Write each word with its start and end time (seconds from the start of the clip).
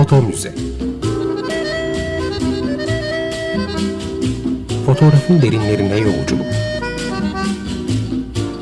Foto 0.00 0.22
Müze. 0.22 0.54
Fotoğrafın 4.86 5.42
derinlerine 5.42 5.96
yolculuk. 5.98 6.46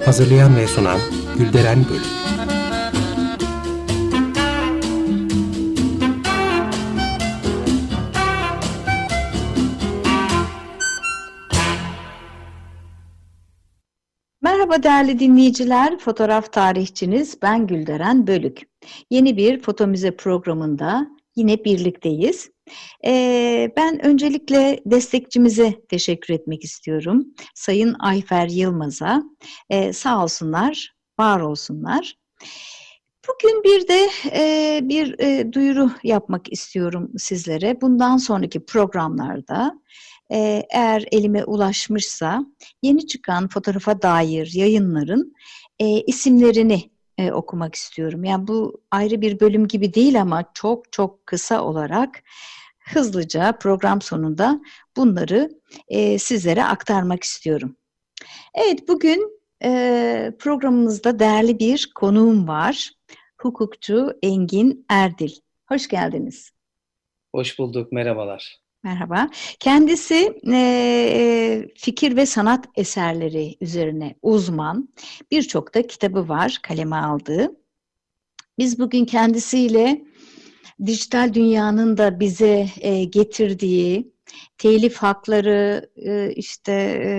Hazırlayan 0.04 0.56
ve 0.56 0.66
sunan 0.66 0.98
Gülderen 1.38 1.78
Bölüm. 1.84 2.02
Merhaba 14.42 14.82
değerli 14.82 15.18
dinleyiciler, 15.18 15.98
fotoğraf 15.98 16.52
tarihçiniz 16.52 17.42
ben 17.42 17.66
Gülderen 17.66 18.26
Bölük. 18.26 18.62
Yeni 19.10 19.36
bir 19.36 19.62
foto 19.62 19.86
müze 19.86 20.16
programında 20.16 21.17
yine 21.38 21.64
birlikteyiz. 21.64 22.50
Ee, 23.04 23.70
ben 23.76 24.06
öncelikle 24.06 24.80
destekçimize 24.86 25.74
teşekkür 25.88 26.34
etmek 26.34 26.64
istiyorum. 26.64 27.26
Sayın 27.54 27.96
Ayfer 27.98 28.48
Yılmaz'a. 28.48 29.22
Ee, 29.70 29.92
sağ 29.92 30.22
olsunlar, 30.24 30.94
var 31.18 31.40
olsunlar. 31.40 32.14
Bugün 33.28 33.64
bir 33.64 33.88
de 33.88 34.08
e, 34.32 34.80
bir 34.82 35.18
e, 35.18 35.52
duyuru 35.52 35.90
yapmak 36.02 36.52
istiyorum 36.52 37.10
sizlere. 37.18 37.80
Bundan 37.80 38.16
sonraki 38.16 38.64
programlarda 38.64 39.80
e, 40.32 40.62
eğer 40.70 41.04
elime 41.12 41.44
ulaşmışsa 41.44 42.46
yeni 42.82 43.06
çıkan 43.06 43.48
fotoğrafa 43.48 44.02
dair 44.02 44.50
yayınların 44.54 45.34
e, 45.78 46.00
isimlerini 46.00 46.90
e, 47.18 47.32
okumak 47.32 47.74
istiyorum. 47.74 48.24
Yani 48.24 48.48
bu 48.48 48.80
ayrı 48.90 49.20
bir 49.20 49.40
bölüm 49.40 49.68
gibi 49.68 49.94
değil 49.94 50.20
ama 50.20 50.44
çok 50.54 50.92
çok 50.92 51.26
kısa 51.26 51.62
olarak 51.64 52.22
hızlıca 52.78 53.52
program 53.52 54.02
sonunda 54.02 54.60
bunları 54.96 55.50
e, 55.88 56.18
sizlere 56.18 56.64
aktarmak 56.64 57.24
istiyorum. 57.24 57.76
Evet 58.54 58.88
bugün 58.88 59.40
e, 59.64 60.32
programımızda 60.38 61.18
değerli 61.18 61.58
bir 61.58 61.92
konuğum 61.94 62.48
var. 62.48 62.92
Hukukçu 63.40 64.18
Engin 64.22 64.86
Erdil. 64.90 65.32
Hoş 65.68 65.88
geldiniz. 65.88 66.52
Hoş 67.34 67.58
bulduk, 67.58 67.92
merhabalar. 67.92 68.60
Merhaba. 68.88 69.30
Kendisi 69.60 70.40
e, 70.52 71.68
fikir 71.76 72.16
ve 72.16 72.26
sanat 72.26 72.64
eserleri 72.74 73.56
üzerine 73.60 74.14
uzman. 74.22 74.88
Birçok 75.30 75.74
da 75.74 75.86
kitabı 75.86 76.28
var 76.28 76.58
kaleme 76.62 76.96
aldığı. 76.96 77.56
Biz 78.58 78.78
bugün 78.78 79.04
kendisiyle 79.04 80.04
dijital 80.86 81.34
dünyanın 81.34 81.96
da 81.96 82.20
bize 82.20 82.68
e, 82.80 83.04
getirdiği 83.04 84.12
telif 84.58 84.96
hakları, 84.96 85.90
e, 85.96 86.32
işte 86.32 86.72
e, 87.04 87.10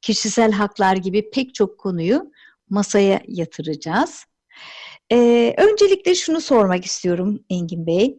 kişisel 0.00 0.52
haklar 0.52 0.96
gibi 0.96 1.30
pek 1.30 1.54
çok 1.54 1.78
konuyu 1.78 2.32
masaya 2.70 3.20
yatıracağız. 3.28 4.24
E, 5.12 5.54
öncelikle 5.58 6.14
şunu 6.14 6.40
sormak 6.40 6.84
istiyorum 6.84 7.44
Engin 7.50 7.86
Bey. 7.86 8.18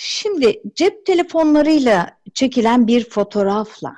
Şimdi 0.00 0.62
cep 0.74 1.06
telefonlarıyla 1.06 2.18
çekilen 2.34 2.86
bir 2.86 3.08
fotoğrafla 3.08 3.94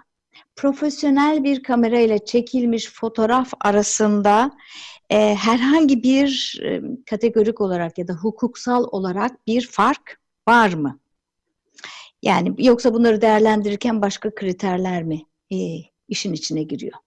profesyonel 0.56 1.44
bir 1.44 1.62
kamerayla 1.62 2.24
çekilmiş 2.24 2.90
fotoğraf 2.92 3.52
arasında 3.60 4.50
e, 5.10 5.34
herhangi 5.34 6.02
bir 6.02 6.60
e, 6.64 6.80
kategorik 7.10 7.60
olarak 7.60 7.98
ya 7.98 8.08
da 8.08 8.12
hukuksal 8.12 8.84
olarak 8.90 9.46
bir 9.46 9.66
fark 9.66 10.20
var 10.48 10.72
mı? 10.72 11.00
Yani 12.22 12.54
yoksa 12.58 12.94
bunları 12.94 13.20
değerlendirirken 13.20 14.02
başka 14.02 14.34
kriterler 14.34 15.02
mi 15.02 15.22
e, 15.52 15.56
işin 16.08 16.32
içine 16.32 16.62
giriyor? 16.62 16.98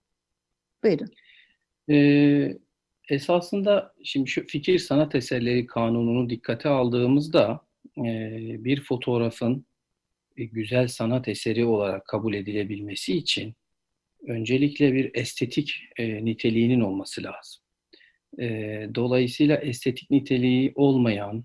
Buyurun. 0.84 1.10
Ee, 1.90 2.58
esasında 3.10 3.94
şimdi 4.04 4.30
şu 4.30 4.48
fikir 4.48 4.80
sanat 4.80 5.16
eserleri 5.16 5.66
kanununu 5.66 6.30
dikkate 6.30 6.70
aldığımızda 6.70 7.62
bir 8.66 8.82
fotoğrafın 8.84 9.66
güzel 10.36 10.88
sanat 10.88 11.28
eseri 11.28 11.66
olarak 11.66 12.06
kabul 12.06 12.34
edilebilmesi 12.34 13.18
için 13.18 13.54
öncelikle 14.28 14.94
bir 14.94 15.12
estetik 15.14 15.74
niteliğinin 16.00 16.80
olması 16.80 17.24
lazım. 17.24 17.64
Dolayısıyla 18.96 19.58
estetik 19.58 20.12
niteliği 20.12 20.72
olmayan, 20.76 21.44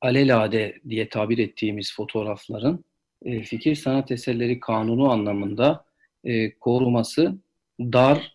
alelade 0.00 0.80
diye 0.88 1.08
tabir 1.08 1.38
ettiğimiz 1.38 1.94
fotoğrafların 1.94 2.84
fikir 3.44 3.74
sanat 3.74 4.10
eserleri 4.10 4.60
kanunu 4.60 5.10
anlamında 5.10 5.84
koruması 6.60 7.38
dar 7.80 8.34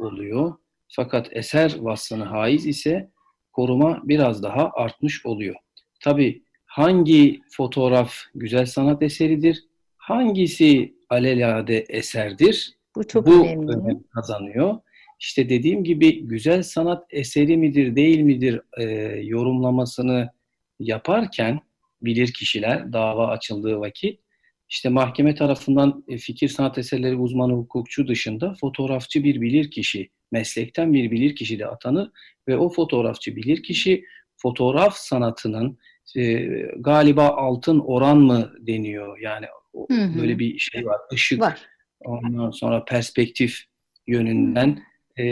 oluyor. 0.00 0.54
Fakat 0.88 1.36
eser 1.36 1.74
vasfını 1.78 2.24
haiz 2.24 2.66
ise 2.66 3.10
koruma 3.52 4.02
biraz 4.04 4.42
daha 4.42 4.70
artmış 4.74 5.26
oluyor. 5.26 5.56
Tabii 6.02 6.42
hangi 6.66 7.40
fotoğraf 7.50 8.14
güzel 8.34 8.66
sanat 8.66 9.02
eseridir, 9.02 9.64
hangisi 9.96 10.94
alelade 11.10 11.78
eserdir? 11.88 12.76
Bu 12.96 13.06
çok 13.06 13.26
Bu 13.26 13.44
önemli. 13.44 13.72
önem 13.72 14.02
kazanıyor. 14.14 14.78
İşte 15.20 15.48
dediğim 15.48 15.84
gibi 15.84 16.22
güzel 16.22 16.62
sanat 16.62 17.04
eseri 17.10 17.56
midir, 17.56 17.96
değil 17.96 18.20
midir 18.20 18.60
e, 18.78 18.84
yorumlamasını 19.22 20.30
yaparken 20.78 21.60
bilir 22.02 22.32
kişiler 22.32 22.92
dava 22.92 23.28
açıldığı 23.28 23.80
vakit 23.80 24.20
işte 24.68 24.88
mahkeme 24.88 25.34
tarafından 25.34 26.04
e, 26.08 26.18
fikir 26.18 26.48
sanat 26.48 26.78
eserleri 26.78 27.16
uzmanı 27.16 27.52
hukukçu 27.52 28.08
dışında 28.08 28.54
fotoğrafçı 28.60 29.24
bir 29.24 29.40
bilir 29.40 29.70
kişi, 29.70 30.10
meslekten 30.32 30.92
bir 30.92 31.10
bilir 31.10 31.36
kişi 31.36 31.58
de 31.58 31.66
atanır 31.66 32.10
ve 32.48 32.56
o 32.56 32.68
fotoğrafçı 32.68 33.36
bilir 33.36 33.62
kişi 33.62 34.04
fotoğraf 34.36 34.96
sanatının 34.96 35.78
e, 36.16 36.46
galiba 36.76 37.28
altın 37.28 37.78
oran 37.78 38.18
mı 38.18 38.52
deniyor 38.60 39.18
yani 39.18 39.46
hı 39.88 39.94
hı. 39.94 40.20
böyle 40.20 40.38
bir 40.38 40.58
şey 40.58 40.86
var 40.86 40.96
ışık 41.12 41.40
var. 41.40 41.60
ondan 42.04 42.50
sonra 42.50 42.84
perspektif 42.84 43.64
yönünden 44.06 44.82
e, 45.18 45.24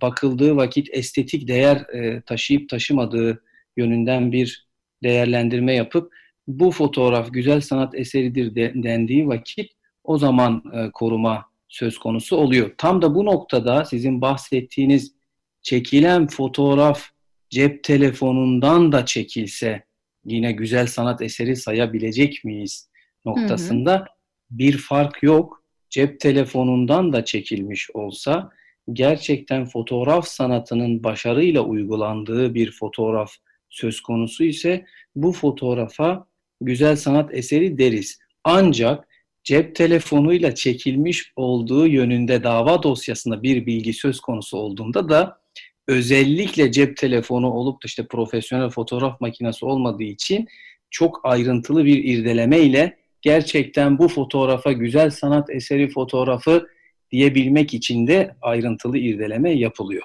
bakıldığı 0.00 0.56
vakit 0.56 0.88
estetik 0.92 1.48
değer 1.48 1.76
e, 1.76 2.20
taşıyıp 2.20 2.68
taşımadığı 2.68 3.42
yönünden 3.76 4.32
bir 4.32 4.68
değerlendirme 5.02 5.74
yapıp 5.74 6.12
bu 6.48 6.70
fotoğraf 6.70 7.32
güzel 7.32 7.60
sanat 7.60 7.94
eseridir 7.94 8.54
de, 8.54 8.72
dendiği 8.74 9.28
vakit 9.28 9.70
o 10.04 10.18
zaman 10.18 10.62
e, 10.74 10.90
koruma 10.90 11.44
söz 11.68 11.98
konusu 11.98 12.36
oluyor. 12.36 12.70
Tam 12.78 13.02
da 13.02 13.14
bu 13.14 13.24
noktada 13.24 13.84
sizin 13.84 14.20
bahsettiğiniz 14.20 15.14
çekilen 15.62 16.26
fotoğraf 16.26 17.10
cep 17.50 17.84
telefonundan 17.84 18.92
da 18.92 19.06
çekilse 19.06 19.84
yine 20.24 20.52
güzel 20.52 20.86
sanat 20.86 21.22
eseri 21.22 21.56
sayabilecek 21.56 22.44
miyiz 22.44 22.90
noktasında 23.24 23.96
hı 23.96 24.00
hı. 24.00 24.06
bir 24.50 24.78
fark 24.78 25.22
yok. 25.22 25.60
Cep 25.90 26.20
telefonundan 26.20 27.12
da 27.12 27.24
çekilmiş 27.24 27.90
olsa 27.90 28.50
gerçekten 28.92 29.64
fotoğraf 29.64 30.28
sanatının 30.28 31.04
başarıyla 31.04 31.60
uygulandığı 31.60 32.54
bir 32.54 32.72
fotoğraf 32.72 33.32
söz 33.68 34.00
konusu 34.00 34.44
ise 34.44 34.86
bu 35.16 35.32
fotoğrafa 35.32 36.26
güzel 36.60 36.96
sanat 36.96 37.34
eseri 37.34 37.78
deriz. 37.78 38.18
Ancak 38.44 39.08
cep 39.44 39.76
telefonuyla 39.76 40.54
çekilmiş 40.54 41.32
olduğu 41.36 41.86
yönünde 41.86 42.42
dava 42.42 42.82
dosyasında 42.82 43.42
bir 43.42 43.66
bilgi 43.66 43.92
söz 43.92 44.20
konusu 44.20 44.56
olduğunda 44.56 45.08
da 45.08 45.40
özellikle 45.88 46.72
cep 46.72 46.96
telefonu 46.96 47.50
olup 47.50 47.74
da 47.74 47.84
işte 47.84 48.06
profesyonel 48.06 48.70
fotoğraf 48.70 49.20
makinesi 49.20 49.64
olmadığı 49.64 50.02
için 50.02 50.48
çok 50.90 51.20
ayrıntılı 51.24 51.84
bir 51.84 52.04
irdeleme 52.04 52.60
ile 52.60 52.96
gerçekten 53.22 53.98
bu 53.98 54.08
fotoğrafa 54.08 54.72
güzel 54.72 55.10
sanat 55.10 55.50
eseri 55.50 55.88
fotoğrafı 55.88 56.66
diyebilmek 57.10 57.74
için 57.74 58.06
de 58.06 58.36
ayrıntılı 58.42 58.98
irdeleme 58.98 59.52
yapılıyor. 59.52 60.02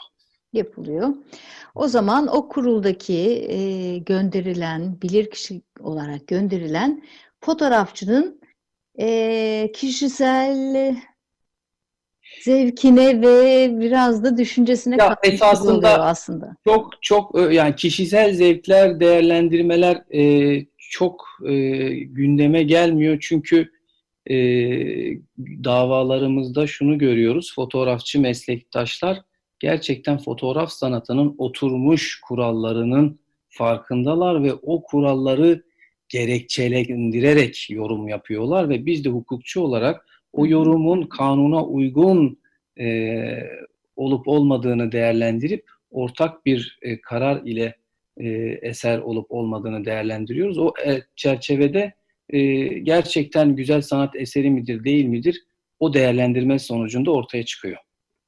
Yapılıyor. 0.53 1.09
O 1.75 1.87
zaman 1.87 2.27
o 2.27 2.49
kuruldaki 2.49 3.45
e, 3.49 3.97
gönderilen, 3.97 5.01
bilirkişi 5.01 5.61
olarak 5.79 6.27
gönderilen 6.27 7.03
fotoğrafçının 7.41 8.41
e, 8.99 9.71
kişisel 9.75 10.95
zevkine 12.41 13.21
ve 13.21 13.69
biraz 13.79 14.23
da 14.23 14.37
düşüncesine 14.37 14.95
ya 14.99 15.17
esasında 15.23 16.03
aslında. 16.03 16.55
Çok 16.63 16.89
çok 17.01 17.39
e, 17.39 17.41
yani 17.41 17.75
kişisel 17.75 18.33
zevkler, 18.33 18.99
değerlendirmeler 18.99 20.03
e, 20.13 20.65
çok 20.77 21.25
e, 21.45 21.55
gündeme 21.89 22.63
gelmiyor 22.63 23.17
çünkü 23.21 23.71
e, 24.29 24.35
davalarımızda 25.39 26.67
şunu 26.67 26.97
görüyoruz. 26.97 27.53
Fotoğrafçı 27.55 28.19
meslektaşlar 28.21 29.21
gerçekten 29.59 30.17
fotoğraf 30.17 30.71
sanatının 30.71 31.35
oturmuş 31.37 32.21
kurallarının 32.27 33.19
farkındalar 33.49 34.43
ve 34.43 34.53
o 34.53 34.83
kuralları 34.83 35.63
gerekçelendirerek 36.09 37.67
yorum 37.69 38.07
yapıyorlar 38.07 38.69
ve 38.69 38.85
biz 38.85 39.05
de 39.05 39.09
hukukçu 39.09 39.61
olarak 39.61 40.05
o 40.35 40.47
yorumun 40.47 41.03
kanuna 41.03 41.65
uygun 41.65 42.39
e, 42.79 43.27
olup 43.95 44.27
olmadığını 44.27 44.91
değerlendirip 44.91 45.65
ortak 45.91 46.45
bir 46.45 46.79
e, 46.81 47.01
karar 47.01 47.41
ile 47.45 47.75
e, 48.17 48.27
eser 48.61 48.99
olup 48.99 49.31
olmadığını 49.31 49.85
değerlendiriyoruz. 49.85 50.57
O 50.57 50.73
e, 50.85 51.01
çerçevede 51.15 51.93
e, 52.29 52.39
gerçekten 52.79 53.55
güzel 53.55 53.81
sanat 53.81 54.15
eseri 54.15 54.49
midir 54.49 54.83
değil 54.83 55.05
midir 55.05 55.43
o 55.79 55.93
değerlendirme 55.93 56.59
sonucunda 56.59 57.11
ortaya 57.11 57.45
çıkıyor. 57.45 57.77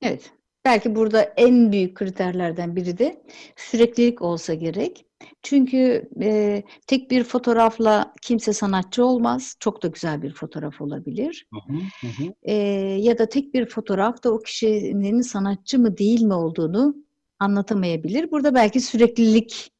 Evet. 0.01 0.31
Belki 0.67 0.95
burada 0.95 1.21
en 1.21 1.71
büyük 1.71 1.95
kriterlerden 1.95 2.75
biri 2.75 2.97
de 2.97 3.21
süreklilik 3.55 4.21
olsa 4.21 4.53
gerek. 4.53 5.05
Çünkü 5.43 6.09
e, 6.21 6.63
tek 6.87 7.11
bir 7.11 7.23
fotoğrafla 7.23 8.13
kimse 8.21 8.53
sanatçı 8.53 9.05
olmaz. 9.05 9.55
Çok 9.59 9.83
da 9.83 9.87
güzel 9.87 10.21
bir 10.21 10.33
fotoğraf 10.33 10.81
olabilir. 10.81 11.47
Hı 11.53 11.73
hı, 11.73 12.07
hı. 12.07 12.33
E, 12.43 12.53
ya 12.99 13.17
da 13.17 13.29
tek 13.29 13.53
bir 13.53 13.65
fotoğraf 13.65 14.23
da 14.23 14.33
o 14.33 14.39
kişinin 14.39 15.21
sanatçı 15.21 15.79
mı 15.79 15.97
değil 15.97 16.21
mi 16.21 16.33
olduğunu 16.33 16.95
anlatamayabilir. 17.39 18.31
Burada 18.31 18.55
belki 18.55 18.79
süreklilik 18.79 19.71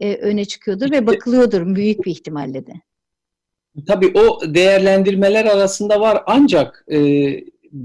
e, 0.00 0.14
öne 0.14 0.44
çıkıyordur 0.44 0.90
ve 0.90 1.06
bakılıyordur 1.06 1.74
büyük 1.74 2.04
bir 2.04 2.10
ihtimalle 2.10 2.66
de. 2.66 2.72
Tabii 3.86 4.12
o 4.18 4.54
değerlendirmeler 4.54 5.44
arasında 5.44 6.00
var 6.00 6.22
ancak 6.26 6.84
e, 6.88 6.98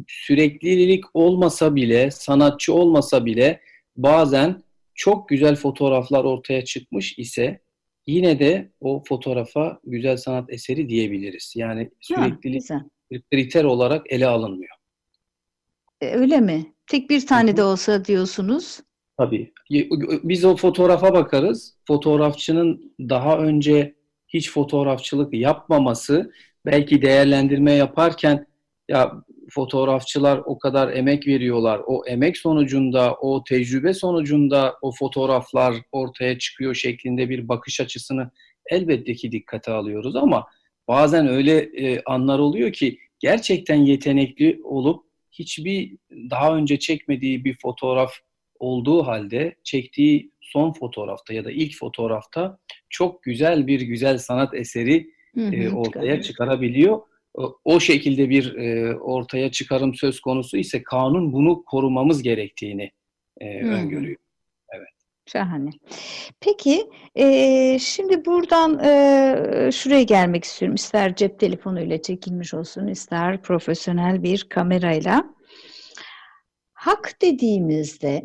süreklilik 0.07 1.03
olmasa 1.13 1.75
bile, 1.75 2.12
sanatçı 2.12 2.74
olmasa 2.74 3.25
bile 3.25 3.62
bazen 3.97 4.63
çok 4.95 5.30
güzel 5.30 5.56
fotoğraflar 5.56 6.24
ortaya 6.24 6.65
çıkmış 6.65 7.19
ise 7.19 7.62
yine 8.07 8.39
de 8.39 8.71
o 8.80 9.03
fotoğrafa 9.07 9.80
güzel 9.83 10.18
sanat 10.18 10.53
eseri 10.53 10.89
diyebiliriz. 10.89 11.53
Yani 11.57 11.89
süreklilik 12.00 12.69
Ha, 12.69 12.86
bir 13.12 13.21
kriter 13.31 13.63
olarak 13.63 14.12
ele 14.12 14.27
alınmıyor. 14.27 14.75
E, 16.01 16.07
öyle 16.15 16.39
mi? 16.39 16.74
Tek 16.88 17.09
bir 17.09 17.27
tane 17.27 17.57
de 17.57 17.63
olsa 17.63 18.06
diyorsunuz. 18.06 18.80
Tabii. 19.18 19.53
Biz 20.24 20.45
o 20.45 20.56
fotoğrafa 20.56 21.13
bakarız. 21.13 21.77
Fotoğrafçının 21.88 22.94
daha 23.00 23.38
önce 23.38 23.95
hiç 24.27 24.51
fotoğrafçılık 24.51 25.33
yapmaması 25.33 26.31
belki 26.65 27.01
değerlendirme 27.01 27.74
yaparken 27.74 28.47
ya 28.89 29.24
fotoğrafçılar 29.50 30.42
o 30.46 30.60
kadar 30.60 30.94
emek 30.94 31.28
veriyorlar. 31.28 31.81
O 31.88 32.06
emek 32.06 32.38
sonucunda, 32.38 33.16
o 33.16 33.44
tecrübe 33.44 33.94
sonucunda 33.94 34.75
o 34.81 34.92
fotoğraflar 34.92 35.75
ortaya 35.92 36.40
çıkıyor 36.40 36.75
şeklinde 36.75 37.30
bir 37.30 37.48
bakış 37.48 37.81
açısını 37.81 38.31
elbette 38.66 39.13
ki 39.13 39.31
dikkate 39.31 39.72
alıyoruz 39.72 40.16
ama 40.16 40.48
bazen 40.88 41.28
öyle 41.28 41.57
e, 41.57 42.01
anlar 42.04 42.40
oluyor 42.40 42.74
ki 42.74 43.00
gerçekten 43.19 43.75
yetenekli 43.75 44.60
olup 44.63 45.04
hiçbir 45.31 45.98
daha 46.12 46.56
önce 46.56 46.80
çekmediği 46.80 47.46
bir 47.46 47.57
fotoğraf 47.62 48.12
olduğu 48.60 49.07
halde 49.07 49.56
çektiği 49.63 50.31
son 50.42 50.74
fotoğrafta 50.74 51.34
ya 51.34 51.46
da 51.46 51.51
ilk 51.51 51.78
fotoğrafta 51.78 52.57
çok 52.90 53.24
güzel 53.24 53.68
bir 53.68 53.81
güzel 53.81 54.18
sanat 54.18 54.54
eseri 54.54 55.10
Hı 55.36 55.42
hı, 55.42 55.56
e, 55.56 55.74
ortaya 55.74 56.22
çıkarabiliyor. 56.22 57.01
O- 57.66 57.80
şekilde 57.80 58.30
bir 58.30 58.56
e, 58.56 58.96
ortaya 58.96 59.52
çıkarım 59.52 59.96
söz 59.96 60.20
konusu 60.20 60.58
ise 60.58 60.84
kanun 60.84 61.34
bunu 61.34 61.64
korumamız 61.64 62.24
gerektiğini 62.24 62.92
e, 63.42 63.62
hı. 63.62 63.68
öngörüyor. 63.68 64.18
Şahane. 65.26 65.70
Peki, 66.42 66.90
eee, 67.16 67.78
şimdi 67.81 68.26
buradan 68.26 68.72
şuraya 69.72 70.04
gelmek 70.04 70.44
istiyorum. 70.44 70.76
İster 70.76 71.16
cep 71.16 71.40
telefonuyla 71.40 72.02
çekilmiş 72.02 72.54
olsun, 72.54 72.88
ister 72.88 73.42
profesyonel 73.42 74.24
bir 74.24 74.46
kamerayla. 74.50 75.24
Hak 76.74 77.18
dediğimizde, 77.22 78.24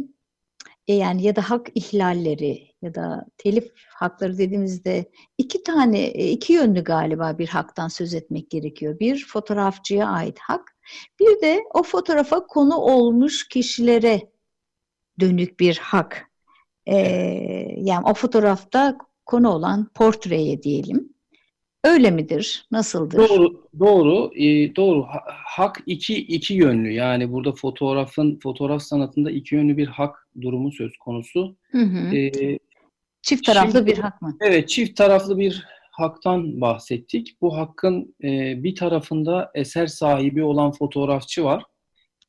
e, 0.88 0.94
yani 0.94 1.22
ya 1.22 1.36
da 1.36 1.50
hak 1.50 1.68
ihlalleri 1.74 2.73
ya 2.84 2.94
da 2.94 3.26
telif 3.38 3.72
hakları 3.88 4.38
dediğimizde 4.38 5.10
iki 5.38 5.62
tane, 5.62 6.00
e, 6.00 6.30
iki 6.30 6.52
yönlü 6.52 6.84
galiba 6.84 7.38
bir 7.38 7.48
haktan 7.48 7.88
söz 7.88 8.14
etmek 8.14 8.50
gerekiyor. 8.50 9.00
Bir 9.00 9.26
fotoğrafçıya 9.26 10.08
ait 10.08 10.38
hak, 10.38 10.76
bir 11.20 11.40
de 11.40 11.64
o 11.74 11.82
fotoğrafa 11.82 12.46
konu 12.46 12.76
olmuş 12.76 13.48
kişilere 13.48 14.20
dönük 15.20 15.60
bir 15.60 15.78
hak. 15.78 16.30
Ee, 16.86 16.96
yani 17.76 18.06
o 18.06 18.14
fotoğrafta 18.14 18.98
konu 19.26 19.50
olan 19.50 19.90
portreye 19.94 20.62
diyelim. 20.62 21.14
Öyle 21.84 22.10
midir? 22.10 22.66
Nasıldır? 22.70 23.18
Doğru, 23.18 23.68
doğru, 23.78 24.30
e, 24.34 24.76
doğru. 24.76 25.02
Ha- 25.02 25.24
Hak 25.26 25.82
iki 25.86 26.16
iki 26.16 26.54
yönlü. 26.54 26.92
Yani 26.92 27.32
burada 27.32 27.52
fotoğrafın 27.52 28.38
fotoğraf 28.42 28.82
sanatında 28.82 29.30
iki 29.30 29.54
yönlü 29.54 29.76
bir 29.76 29.86
hak 29.86 30.28
durumu 30.40 30.72
söz 30.72 30.96
konusu. 30.96 31.56
Hı 31.70 31.78
hı. 31.78 32.16
E, 32.16 32.58
Çift 33.24 33.46
taraflı 33.46 33.78
şimdi- 33.78 33.86
bir 33.86 33.98
hak 33.98 34.22
mı? 34.22 34.36
Evet, 34.40 34.68
çift 34.68 34.96
taraflı 34.96 35.38
bir 35.38 35.64
haktan 35.90 36.60
bahsettik. 36.60 37.40
Bu 37.40 37.56
hakkın 37.56 38.14
e, 38.24 38.62
bir 38.62 38.74
tarafında 38.74 39.50
eser 39.54 39.86
sahibi 39.86 40.42
olan 40.42 40.72
fotoğrafçı 40.72 41.44
var. 41.44 41.64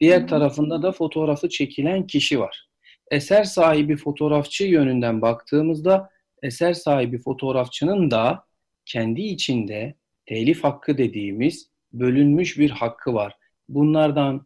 Diğer 0.01 0.21
Hı. 0.21 0.27
tarafında 0.27 0.81
da 0.81 0.92
fotoğrafı 0.92 1.50
çekilen 1.50 2.07
kişi 2.07 2.39
var. 2.39 2.68
Eser 3.12 3.44
sahibi 3.44 3.95
fotoğrafçı 3.97 4.63
yönünden 4.63 5.21
baktığımızda 5.21 6.09
eser 6.44 6.74
sahibi 6.74 7.18
fotoğrafçının 7.18 8.12
da 8.12 8.44
kendi 8.86 9.21
içinde 9.21 9.95
telif 10.25 10.63
hakkı 10.63 10.97
dediğimiz 10.97 11.69
bölünmüş 11.94 12.59
bir 12.59 12.69
hakkı 12.69 13.13
var. 13.13 13.33
Bunlardan 13.69 14.45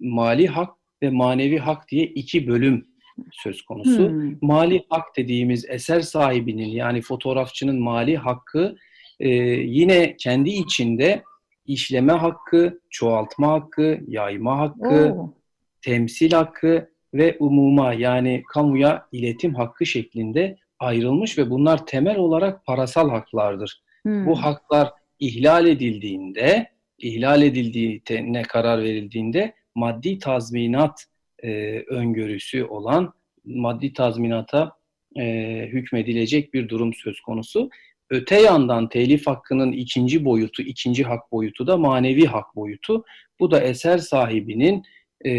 mali 0.00 0.46
hak 0.46 0.70
ve 1.02 1.10
manevi 1.10 1.58
hak 1.58 1.90
diye 1.90 2.04
iki 2.06 2.46
bölüm 2.46 2.86
söz 3.32 3.62
konusu 3.62 4.08
Hmm. 4.08 4.36
mali 4.40 4.84
hak 4.88 5.16
dediğimiz 5.16 5.64
eser 5.68 6.00
sahibinin 6.00 6.68
yani 6.68 7.00
fotoğrafçının 7.00 7.80
mali 7.80 8.16
hakkı 8.16 8.76
e, 9.20 9.28
yine 9.28 10.16
kendi 10.16 10.50
içinde 10.50 11.22
işleme 11.66 12.12
hakkı, 12.12 12.80
çoğaltma 12.90 13.48
hakkı, 13.48 14.00
yayma 14.08 14.58
hakkı, 14.58 15.14
Oo. 15.14 15.34
temsil 15.82 16.32
hakkı 16.32 16.90
ve 17.14 17.36
umuma 17.38 17.92
yani 17.92 18.42
kamuya 18.52 19.06
iletim 19.12 19.54
hakkı 19.54 19.86
şeklinde 19.86 20.56
ayrılmış 20.78 21.38
ve 21.38 21.50
bunlar 21.50 21.86
temel 21.86 22.16
olarak 22.16 22.66
parasal 22.66 23.10
haklardır. 23.10 23.82
Hmm. 24.02 24.26
Bu 24.26 24.42
haklar 24.42 24.90
ihlal 25.20 25.66
edildiğinde, 25.66 26.68
ihlal 26.98 27.42
edildiğine 27.42 28.42
karar 28.42 28.82
verildiğinde 28.82 29.54
maddi 29.74 30.18
tazminat 30.18 31.04
e, 31.44 31.78
öngörüsü 31.88 32.64
olan 32.64 33.12
maddi 33.44 33.92
tazminata 33.92 34.72
e, 35.18 35.24
hükmedilecek 35.72 36.54
bir 36.54 36.68
durum 36.68 36.94
söz 36.94 37.20
konusu. 37.20 37.70
Öte 38.10 38.40
yandan 38.40 38.88
telif 38.88 39.26
hakkının 39.26 39.72
ikinci 39.72 40.24
boyutu, 40.24 40.62
ikinci 40.62 41.04
hak 41.04 41.32
boyutu 41.32 41.66
da 41.66 41.76
manevi 41.76 42.26
hak 42.26 42.56
boyutu. 42.56 43.04
Bu 43.40 43.50
da 43.50 43.60
eser 43.60 43.98
sahibinin 43.98 44.82
e, 45.26 45.32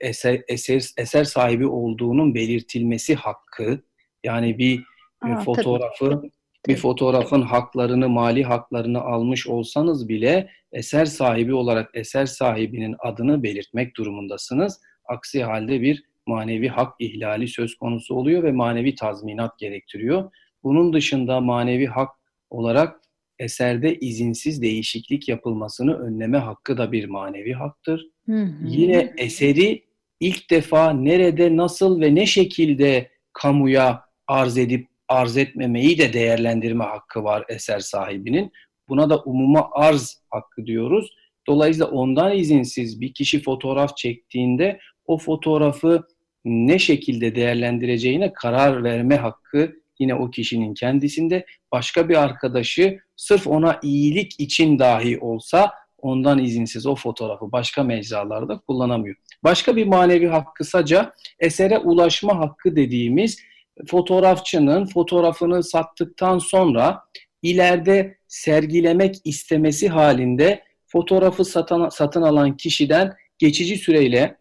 eser, 0.00 0.42
eser, 0.48 0.84
eser 0.96 1.24
sahibi 1.24 1.66
olduğunun 1.66 2.34
belirtilmesi 2.34 3.14
hakkı. 3.14 3.80
Yani 4.24 4.58
bir 4.58 4.82
e, 5.26 5.32
Aa, 5.32 5.40
fotoğrafı 5.40 6.10
tabii, 6.10 6.30
bir 6.68 6.76
fotoğrafın 6.76 7.42
haklarını, 7.42 8.08
mali 8.08 8.44
haklarını 8.44 9.00
almış 9.00 9.46
olsanız 9.46 10.08
bile 10.08 10.50
eser 10.72 11.04
sahibi 11.04 11.54
olarak 11.54 11.90
eser 11.94 12.26
sahibinin 12.26 12.96
adını 12.98 13.42
belirtmek 13.42 13.96
durumundasınız. 13.96 14.80
Aksi 15.10 15.42
halde 15.42 15.80
bir 15.80 16.04
manevi 16.26 16.68
hak 16.68 16.94
ihlali 16.98 17.48
söz 17.48 17.74
konusu 17.74 18.14
oluyor 18.14 18.42
ve 18.42 18.52
manevi 18.52 18.94
tazminat 18.94 19.58
gerektiriyor. 19.58 20.30
Bunun 20.62 20.92
dışında 20.92 21.40
manevi 21.40 21.86
hak 21.86 22.10
olarak 22.50 23.00
eserde 23.38 23.98
izinsiz 23.98 24.62
değişiklik 24.62 25.28
yapılmasını 25.28 25.98
önleme 25.98 26.38
hakkı 26.38 26.78
da 26.78 26.92
bir 26.92 27.04
manevi 27.04 27.52
haktır. 27.52 28.06
Hı 28.26 28.42
hı. 28.42 28.66
Yine 28.66 29.14
eseri 29.16 29.84
ilk 30.20 30.50
defa 30.50 30.92
nerede, 30.92 31.56
nasıl 31.56 32.00
ve 32.00 32.14
ne 32.14 32.26
şekilde 32.26 33.10
kamuya 33.32 34.04
arz 34.26 34.58
edip 34.58 34.88
arz 35.08 35.36
etmemeyi 35.36 35.98
de 35.98 36.12
değerlendirme 36.12 36.84
hakkı 36.84 37.24
var 37.24 37.44
eser 37.48 37.80
sahibinin. 37.80 38.52
Buna 38.88 39.10
da 39.10 39.22
umuma 39.22 39.70
arz 39.72 40.22
hakkı 40.30 40.66
diyoruz. 40.66 41.16
Dolayısıyla 41.46 41.86
ondan 41.86 42.36
izinsiz 42.36 43.00
bir 43.00 43.14
kişi 43.14 43.42
fotoğraf 43.42 43.96
çektiğinde 43.96 44.78
o 45.10 45.18
fotoğrafı 45.18 46.06
ne 46.44 46.78
şekilde 46.78 47.34
değerlendireceğine 47.34 48.32
karar 48.32 48.84
verme 48.84 49.16
hakkı 49.16 49.72
yine 49.98 50.14
o 50.14 50.30
kişinin 50.30 50.74
kendisinde. 50.74 51.46
Başka 51.72 52.08
bir 52.08 52.22
arkadaşı 52.22 52.98
sırf 53.16 53.46
ona 53.46 53.78
iyilik 53.82 54.40
için 54.40 54.78
dahi 54.78 55.18
olsa 55.18 55.72
ondan 55.98 56.38
izinsiz 56.38 56.86
o 56.86 56.94
fotoğrafı 56.94 57.52
başka 57.52 57.82
mecralarda 57.82 58.58
kullanamıyor. 58.58 59.16
Başka 59.44 59.76
bir 59.76 59.86
manevi 59.86 60.26
hak 60.26 60.56
kısaca 60.56 61.14
esere 61.38 61.78
ulaşma 61.78 62.38
hakkı 62.38 62.76
dediğimiz 62.76 63.38
fotoğrafçının 63.86 64.86
fotoğrafını 64.86 65.62
sattıktan 65.62 66.38
sonra 66.38 67.02
ileride 67.42 68.18
sergilemek 68.28 69.16
istemesi 69.24 69.88
halinde 69.88 70.62
fotoğrafı 70.86 71.44
satan, 71.44 71.88
satın 71.88 72.22
alan 72.22 72.56
kişiden 72.56 73.12
geçici 73.38 73.76
süreyle 73.76 74.39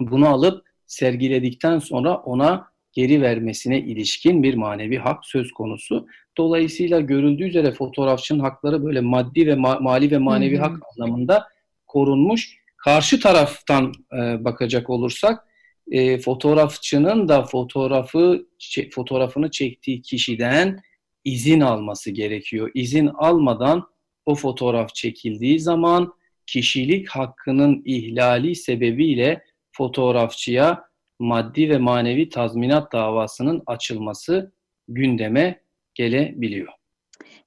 bunu 0.00 0.28
alıp 0.28 0.64
sergiledikten 0.86 1.78
sonra 1.78 2.16
ona 2.16 2.68
geri 2.92 3.22
vermesine 3.22 3.80
ilişkin 3.80 4.42
bir 4.42 4.54
manevi 4.54 4.98
hak 4.98 5.24
söz 5.26 5.52
konusu. 5.52 6.06
Dolayısıyla 6.38 7.00
görüldüğü 7.00 7.44
üzere 7.44 7.72
fotoğrafçının 7.72 8.40
hakları 8.40 8.84
böyle 8.84 9.00
maddi 9.00 9.46
ve 9.46 9.52
ma- 9.52 9.82
mali 9.82 10.10
ve 10.10 10.18
manevi 10.18 10.56
hı. 10.56 10.60
hak 10.60 10.82
anlamında 10.92 11.48
korunmuş. 11.86 12.58
Karşı 12.76 13.20
taraftan 13.20 13.92
e, 14.12 14.44
bakacak 14.44 14.90
olursak 14.90 15.46
e, 15.90 16.18
fotoğrafçının 16.18 17.28
da 17.28 17.42
fotoğrafı 17.42 18.46
fotoğrafını 18.90 19.50
çektiği 19.50 20.02
kişiden 20.02 20.80
izin 21.24 21.60
alması 21.60 22.10
gerekiyor. 22.10 22.70
İzin 22.74 23.06
almadan 23.06 23.88
o 24.26 24.34
fotoğraf 24.34 24.94
çekildiği 24.94 25.60
zaman 25.60 26.12
kişilik 26.46 27.08
hakkının 27.08 27.82
ihlali 27.84 28.56
sebebiyle 28.56 29.42
fotoğrafçıya 29.76 30.84
maddi 31.18 31.70
ve 31.70 31.78
manevi 31.78 32.28
tazminat 32.28 32.92
davasının 32.92 33.62
açılması 33.66 34.52
gündeme 34.88 35.60
gelebiliyor. 35.94 36.72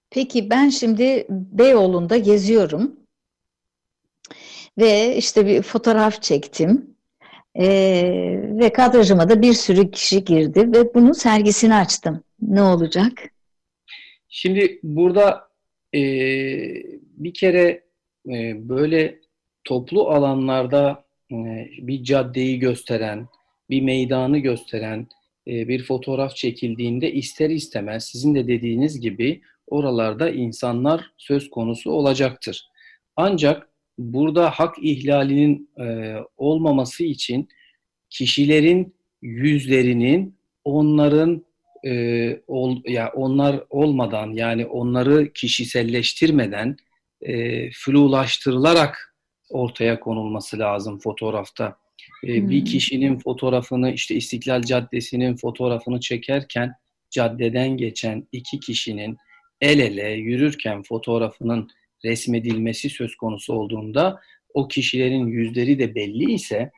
Peki 0.09 0.49
ben 0.49 0.69
şimdi 0.69 1.27
Beyoğlu'nda 1.29 2.17
geziyorum 2.17 2.95
ve 4.77 5.15
işte 5.15 5.45
bir 5.45 5.61
fotoğraf 5.61 6.21
çektim 6.21 6.97
ee, 7.59 8.39
ve 8.59 8.73
kadrajıma 8.73 9.29
da 9.29 9.41
bir 9.41 9.53
sürü 9.53 9.91
kişi 9.91 10.23
girdi 10.23 10.71
ve 10.73 10.93
bunun 10.93 11.11
sergisini 11.11 11.75
açtım. 11.75 12.23
Ne 12.41 12.61
olacak? 12.61 13.11
Şimdi 14.29 14.79
burada 14.83 15.49
e, 15.93 15.99
bir 17.01 17.33
kere 17.33 17.83
e, 18.29 18.69
böyle 18.69 19.19
toplu 19.63 20.09
alanlarda 20.09 21.06
bir 21.31 22.03
caddeyi 22.03 22.59
gösteren, 22.59 23.27
bir 23.69 23.81
meydanı 23.81 24.37
gösteren 24.37 25.07
e, 25.47 25.67
bir 25.67 25.83
fotoğraf 25.83 26.35
çekildiğinde 26.35 27.11
ister 27.11 27.49
istemez 27.49 28.05
sizin 28.05 28.35
de 28.35 28.47
dediğiniz 28.47 29.01
gibi 29.01 29.41
oralarda 29.67 30.29
insanlar 30.29 31.11
söz 31.17 31.49
konusu 31.49 31.91
olacaktır. 31.91 32.69
Ancak 33.15 33.69
burada 33.97 34.49
hak 34.49 34.75
ihlalinin 34.81 35.69
e, 35.79 36.15
olmaması 36.37 37.03
için 37.03 37.47
kişilerin 38.09 38.95
yüzlerinin 39.21 40.37
onların 40.63 41.45
e, 41.85 41.91
ya 42.85 43.11
onlar 43.15 43.63
olmadan 43.69 44.31
yani 44.33 44.65
onları 44.65 45.33
kişiselleştirmeden 45.33 46.77
e, 47.21 47.71
flulaştırılarak 47.71 49.06
ortaya 49.49 49.99
konulması 49.99 50.59
lazım 50.59 50.99
fotoğrafta. 50.99 51.77
E, 52.23 52.37
hmm. 52.37 52.49
Bir 52.49 52.65
kişinin 52.65 53.19
fotoğrafını 53.19 53.91
işte 53.91 54.15
İstiklal 54.15 54.61
Caddesi'nin 54.61 55.35
fotoğrafını 55.35 55.99
çekerken 55.99 56.73
caddeden 57.09 57.77
geçen 57.77 58.27
iki 58.31 58.59
kişinin 58.59 59.17
el 59.61 59.79
ele 59.79 60.09
yürürken 60.09 60.83
fotoğrafının 60.83 61.69
resmedilmesi 62.05 62.89
söz 62.89 63.15
konusu 63.15 63.53
olduğunda 63.53 64.19
o 64.53 64.67
kişilerin 64.67 65.27
yüzleri 65.27 65.79
de 65.79 65.95
belli 65.95 66.33
ise 66.33 66.71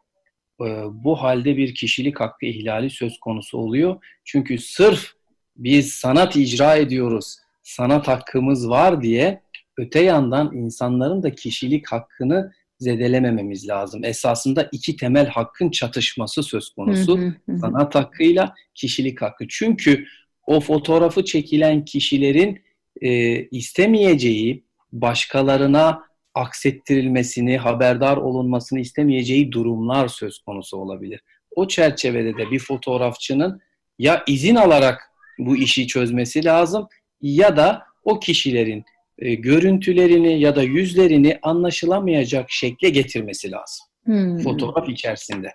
e, 0.62 0.66
bu 0.92 1.16
halde 1.16 1.58
bir 1.58 1.76
kişilik 1.76 2.20
hakkı 2.20 2.46
ihlali 2.46 2.90
söz 2.90 3.20
konusu 3.20 3.58
oluyor. 3.58 4.06
Çünkü 4.26 4.58
sırf 4.58 5.14
biz 5.58 5.94
sanat 5.94 6.36
icra 6.36 6.76
ediyoruz, 6.76 7.38
sanat 7.64 8.08
hakkımız 8.08 8.70
var 8.70 9.02
diye 9.02 9.42
öte 9.78 10.00
yandan 10.00 10.56
insanların 10.56 11.24
da 11.24 11.36
kişilik 11.36 11.92
hakkını 11.92 12.52
zedelemememiz 12.80 13.68
lazım. 13.68 14.04
Esasında 14.04 14.70
iki 14.72 14.96
temel 14.96 15.28
hakkın 15.28 15.72
çatışması 15.72 16.44
söz 16.44 16.70
konusu. 16.70 17.18
Hı 17.18 17.22
hı 17.22 17.52
hı. 17.52 17.60
Sanat 17.60 17.96
hakkıyla 17.96 18.56
kişilik 18.76 19.22
hakkı. 19.22 19.46
Çünkü 19.50 20.06
o 20.48 20.60
fotoğrafı 20.60 21.26
çekilen 21.26 21.86
kişilerin 21.86 22.62
e, 23.02 23.42
istemeyeceği, 23.46 24.64
başkalarına 24.92 26.04
aksettirilmesini, 26.36 27.58
haberdar 27.58 28.18
olunmasını 28.18 28.80
istemeyeceği 28.80 29.52
durumlar 29.52 30.08
söz 30.08 30.40
konusu 30.40 30.78
olabilir. 30.78 31.22
O 31.56 31.68
çerçevede 31.68 32.38
de 32.38 32.52
bir 32.52 32.60
fotoğrafçının 32.60 33.62
ya 34.00 34.24
izin 34.28 34.56
alarak 34.56 35.02
bu 35.40 35.58
işi 35.58 35.88
çözmesi 35.88 36.46
lazım 36.46 36.88
ya 37.22 37.58
da 37.58 37.84
o 38.04 38.20
kişilerin 38.20 38.86
e, 39.20 39.36
görüntülerini 39.36 40.40
ya 40.40 40.56
da 40.56 40.64
yüzlerini 40.64 41.40
anlaşılamayacak 41.42 42.46
şekle 42.50 42.90
getirmesi 42.90 43.52
lazım. 43.52 43.86
Hmm. 44.06 44.38
Fotoğraf 44.38 44.90
içerisinde. 44.90 45.54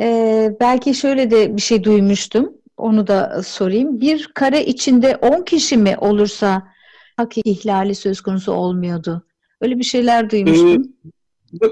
Ee, 0.00 0.50
belki 0.60 0.94
şöyle 0.94 1.30
de 1.30 1.56
bir 1.56 1.62
şey 1.62 1.84
duymuştum. 1.84 2.52
Onu 2.76 3.06
da 3.06 3.42
sorayım. 3.42 4.00
Bir 4.00 4.30
kare 4.34 4.64
içinde 4.64 5.16
10 5.16 5.42
kişi 5.42 5.76
mi 5.76 5.96
olursa 5.98 6.68
hak 7.16 7.38
ihlali 7.38 7.94
söz 7.94 8.20
konusu 8.20 8.52
olmuyordu. 8.52 9.26
Öyle 9.60 9.78
bir 9.78 9.84
şeyler 9.84 10.30
duymuştum. 10.30 10.82
Ee, 10.82 11.08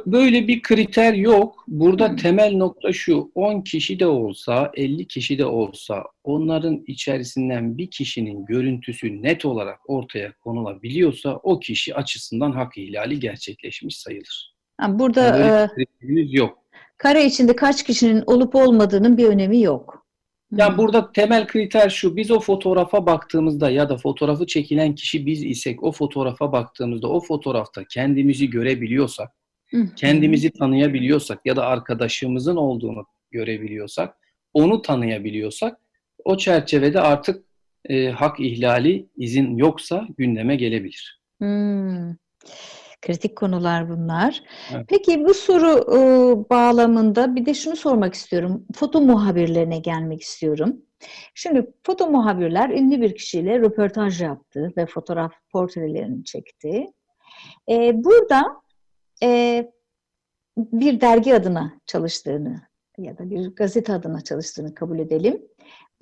böyle 0.06 0.48
bir 0.48 0.62
kriter 0.62 1.14
yok. 1.14 1.64
Burada 1.68 2.08
hmm. 2.08 2.16
temel 2.16 2.56
nokta 2.56 2.92
şu. 2.92 3.30
10 3.34 3.60
kişi 3.60 4.00
de 4.00 4.06
olsa, 4.06 4.70
50 4.74 5.06
kişi 5.06 5.38
de 5.38 5.44
olsa 5.44 6.04
onların 6.24 6.84
içerisinden 6.86 7.78
bir 7.78 7.90
kişinin 7.90 8.44
görüntüsü 8.46 9.22
net 9.22 9.44
olarak 9.44 9.90
ortaya 9.90 10.32
konulabiliyorsa 10.32 11.40
o 11.42 11.60
kişi 11.60 11.94
açısından 11.94 12.52
hak 12.52 12.78
ihlali 12.78 13.20
gerçekleşmiş 13.20 13.98
sayılır. 13.98 14.54
Yani 14.80 14.98
burada 14.98 15.22
yani 16.02 16.20
e, 16.20 16.26
yok. 16.30 16.58
Kare 16.98 17.24
içinde 17.24 17.56
kaç 17.56 17.84
kişinin 17.84 18.22
olup 18.26 18.54
olmadığının 18.54 19.18
bir 19.18 19.26
önemi 19.26 19.60
yok. 19.62 20.06
Yani 20.52 20.70
hmm. 20.70 20.78
burada 20.78 21.12
temel 21.12 21.46
kriter 21.46 21.90
şu. 21.90 22.16
Biz 22.16 22.30
o 22.30 22.40
fotoğrafa 22.40 23.06
baktığımızda 23.06 23.70
ya 23.70 23.88
da 23.88 23.96
fotoğrafı 23.96 24.46
çekilen 24.46 24.94
kişi 24.94 25.26
biz 25.26 25.44
isek 25.44 25.82
o 25.82 25.92
fotoğrafa 25.92 26.52
baktığımızda 26.52 27.08
o 27.08 27.20
fotoğrafta 27.20 27.84
kendimizi 27.84 28.50
görebiliyorsak. 28.50 29.45
Kendimizi 29.96 30.50
tanıyabiliyorsak 30.50 31.40
ya 31.44 31.56
da 31.56 31.66
arkadaşımızın 31.66 32.56
olduğunu 32.56 33.06
görebiliyorsak, 33.30 34.16
onu 34.54 34.82
tanıyabiliyorsak 34.82 35.78
o 36.24 36.36
çerçevede 36.36 37.00
artık 37.00 37.44
e, 37.84 38.10
hak 38.10 38.40
ihlali 38.40 39.08
izin 39.16 39.56
yoksa 39.56 40.06
gündeme 40.18 40.56
gelebilir. 40.56 41.20
Hmm. 41.38 42.14
Kritik 43.02 43.36
konular 43.36 43.88
bunlar. 43.88 44.42
Evet. 44.74 44.86
Peki 44.88 45.24
bu 45.24 45.34
soru 45.34 45.96
e, 45.96 46.00
bağlamında 46.50 47.36
bir 47.36 47.46
de 47.46 47.54
şunu 47.54 47.76
sormak 47.76 48.14
istiyorum. 48.14 48.64
Foto 48.74 49.00
muhabirlerine 49.00 49.78
gelmek 49.78 50.22
istiyorum. 50.22 50.76
Şimdi 51.34 51.70
foto 51.82 52.10
muhabirler 52.10 52.70
ünlü 52.70 53.00
bir 53.00 53.14
kişiyle 53.14 53.58
röportaj 53.58 54.22
yaptı 54.22 54.72
ve 54.76 54.86
fotoğraf 54.86 55.32
portrelerini 55.52 56.24
çekti. 56.24 56.86
E, 57.70 58.04
burada 58.04 58.42
e, 59.22 59.72
bir 60.56 61.00
dergi 61.00 61.34
adına 61.34 61.72
çalıştığını 61.86 62.62
ya 62.98 63.18
da 63.18 63.30
bir 63.30 63.46
gazete 63.46 63.92
adına 63.92 64.20
çalıştığını 64.20 64.74
kabul 64.74 64.98
edelim. 64.98 65.42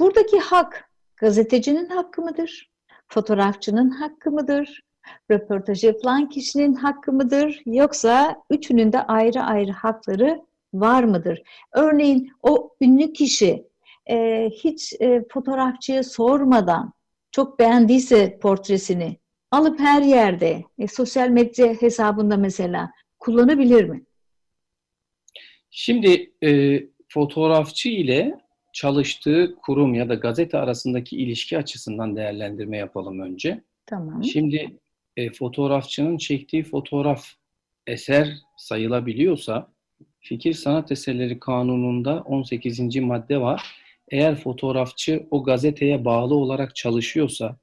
Buradaki 0.00 0.38
hak 0.38 0.90
gazetecinin 1.16 1.88
hakkı 1.88 2.22
mıdır? 2.22 2.70
Fotoğrafçının 3.08 3.90
hakkı 3.90 4.30
mıdır? 4.30 4.84
röportaj 5.30 5.84
yapılan 5.84 6.28
kişinin 6.28 6.74
hakkı 6.74 7.12
mıdır 7.12 7.62
yoksa 7.66 8.36
üçünün 8.50 8.92
de 8.92 9.02
ayrı 9.02 9.42
ayrı 9.42 9.72
hakları 9.72 10.42
var 10.74 11.04
mıdır? 11.04 11.42
Örneğin 11.72 12.32
o 12.42 12.70
ünlü 12.80 13.12
kişi 13.12 13.66
e, 14.10 14.48
hiç 14.50 14.92
e, 15.00 15.22
fotoğrafçıya 15.32 16.02
sormadan 16.02 16.92
çok 17.32 17.58
beğendiyse 17.58 18.38
portresini 18.38 19.16
alıp 19.50 19.80
her 19.80 20.02
yerde 20.02 20.64
e, 20.78 20.88
sosyal 20.88 21.28
medya 21.28 21.66
hesabında 21.66 22.36
mesela 22.36 22.90
kullanabilir 23.24 23.84
mi? 23.84 24.02
Şimdi 25.70 26.32
e, 26.44 26.80
fotoğrafçı 27.08 27.88
ile 27.88 28.38
çalıştığı 28.72 29.56
kurum 29.62 29.94
ya 29.94 30.08
da 30.08 30.14
gazete 30.14 30.58
arasındaki 30.58 31.16
ilişki 31.16 31.58
açısından 31.58 32.16
değerlendirme 32.16 32.76
yapalım 32.76 33.20
önce. 33.20 33.64
Tamam. 33.86 34.24
Şimdi 34.24 34.78
e, 35.16 35.32
fotoğrafçının 35.32 36.16
çektiği 36.16 36.62
fotoğraf 36.62 37.26
eser 37.86 38.36
sayılabiliyorsa 38.56 39.68
Fikir 40.20 40.52
Sanat 40.52 40.92
Eserleri 40.92 41.38
Kanunu'nda 41.38 42.20
18. 42.20 42.96
madde 42.96 43.40
var. 43.40 43.62
Eğer 44.10 44.36
fotoğrafçı 44.36 45.26
o 45.30 45.44
gazeteye 45.44 46.04
bağlı 46.04 46.34
olarak 46.34 46.76
çalışıyorsa, 46.76 47.56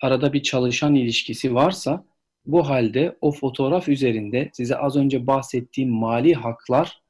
arada 0.00 0.32
bir 0.32 0.42
çalışan 0.42 0.94
ilişkisi 0.94 1.54
varsa 1.54 2.04
bu 2.48 2.68
halde 2.68 3.16
o 3.20 3.32
fotoğraf 3.32 3.88
üzerinde 3.88 4.50
size 4.52 4.76
az 4.76 4.96
önce 4.96 5.26
bahsettiğim 5.26 5.90
mali 5.90 6.34
haklar 6.34 7.00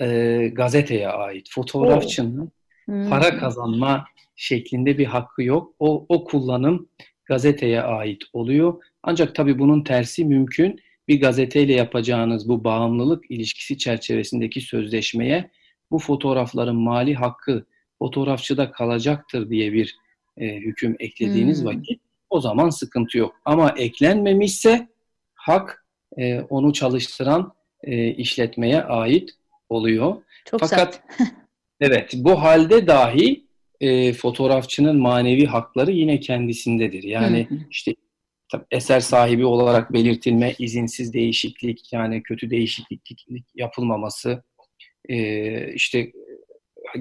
e, 0.00 0.48
gazeteye 0.54 1.08
ait. 1.08 1.48
Fotoğrafçının 1.50 2.52
Hmm. 2.86 3.10
para 3.10 3.38
kazanma 3.38 4.04
şeklinde 4.36 4.98
bir 4.98 5.04
hakkı 5.04 5.42
yok. 5.42 5.74
O, 5.78 6.06
o 6.08 6.24
kullanım 6.24 6.88
gazeteye 7.24 7.82
ait 7.82 8.22
oluyor. 8.32 8.82
Ancak 9.02 9.34
tabii 9.34 9.58
bunun 9.58 9.84
tersi 9.84 10.24
mümkün. 10.24 10.80
Bir 11.08 11.20
gazeteyle 11.20 11.72
yapacağınız 11.72 12.48
bu 12.48 12.64
bağımlılık 12.64 13.30
ilişkisi 13.30 13.78
çerçevesindeki 13.78 14.60
sözleşmeye 14.60 15.50
bu 15.90 15.98
fotoğrafların 15.98 16.76
mali 16.76 17.14
hakkı 17.14 17.66
fotoğrafçıda 17.98 18.70
kalacaktır 18.70 19.50
diye 19.50 19.72
bir 19.72 19.96
e, 20.36 20.56
hüküm 20.56 20.96
eklediğiniz 20.98 21.58
Hmm. 21.60 21.66
vakit 21.66 22.00
o 22.30 22.40
zaman 22.40 22.70
sıkıntı 22.70 23.18
yok. 23.18 23.40
Ama 23.44 23.74
eklenmemişse 23.76 24.88
hak 25.34 25.86
e, 26.18 26.40
onu 26.40 26.72
çalıştıran 26.72 27.52
e, 27.82 28.08
işletmeye 28.08 28.82
ait 28.82 29.30
oluyor. 29.68 30.16
Çok 30.44 30.60
Fakat 30.60 31.02
evet 31.80 32.12
bu 32.14 32.42
halde 32.42 32.86
dahi 32.86 33.46
e, 33.80 34.12
fotoğrafçının 34.12 35.00
manevi 35.00 35.46
hakları 35.46 35.92
yine 35.92 36.20
kendisindedir. 36.20 37.02
Yani 37.02 37.46
Hı 37.48 37.54
hı. 37.54 37.58
işte 37.70 37.94
tabii 38.52 38.64
eser 38.70 39.00
sahibi 39.00 39.44
olarak 39.44 39.92
belirtilme, 39.92 40.54
izinsiz 40.58 41.12
değişiklik 41.12 41.92
yani 41.92 42.22
kötü 42.22 42.50
değişiklik 42.50 43.16
yapılmaması 43.54 44.42
e, 45.08 45.72
işte 45.72 46.12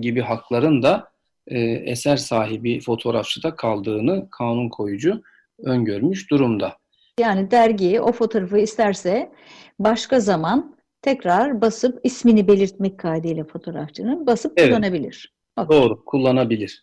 gibi 0.01 0.21
hakların 0.21 0.83
da 0.83 1.14
e, 1.47 1.59
eser 1.59 2.17
sahibi 2.17 2.79
fotoğrafçıda 2.79 3.55
kaldığını 3.55 4.27
kanun 4.31 4.69
koyucu 4.69 5.21
öngörmüş 5.63 6.31
durumda. 6.31 6.77
Yani 7.19 7.51
dergi 7.51 8.01
o 8.01 8.11
fotoğrafı 8.11 8.57
isterse 8.57 9.31
başka 9.79 10.19
zaman 10.19 10.75
tekrar 11.01 11.61
basıp 11.61 11.99
ismini 12.03 12.47
belirtmek 12.47 12.99
kaydıyla 12.99 13.43
fotoğrafçının 13.43 14.27
basıp 14.27 14.53
Evet. 14.57 14.69
kullanabilir. 14.69 15.35
Doğru, 15.69 16.05
kullanabilir. 16.05 16.81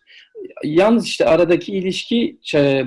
Yalnız 0.63 1.05
işte 1.05 1.25
aradaki 1.25 1.73
ilişki 1.73 2.39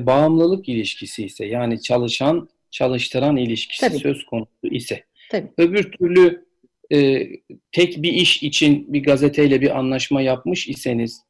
bağımlılık 0.06 0.68
ilişkisi 0.68 1.24
ise 1.24 1.46
yani 1.46 1.82
çalışan 1.82 2.48
çalıştıran 2.70 3.36
ilişkisi 3.36 3.88
Tabii. 3.88 3.98
söz 3.98 4.24
konusu 4.26 4.66
ise 4.70 5.04
Tabii. 5.30 5.48
öbür 5.58 5.92
türlü 5.92 6.46
e, 6.92 7.28
tek 7.72 8.02
bir 8.02 8.12
iş 8.12 8.42
için 8.42 8.92
bir 8.92 9.02
gazeteyle 9.02 9.60
bir 9.60 9.78
anlaşma 9.78 10.22
yapmış 10.22 10.68
iseniz 10.68 11.22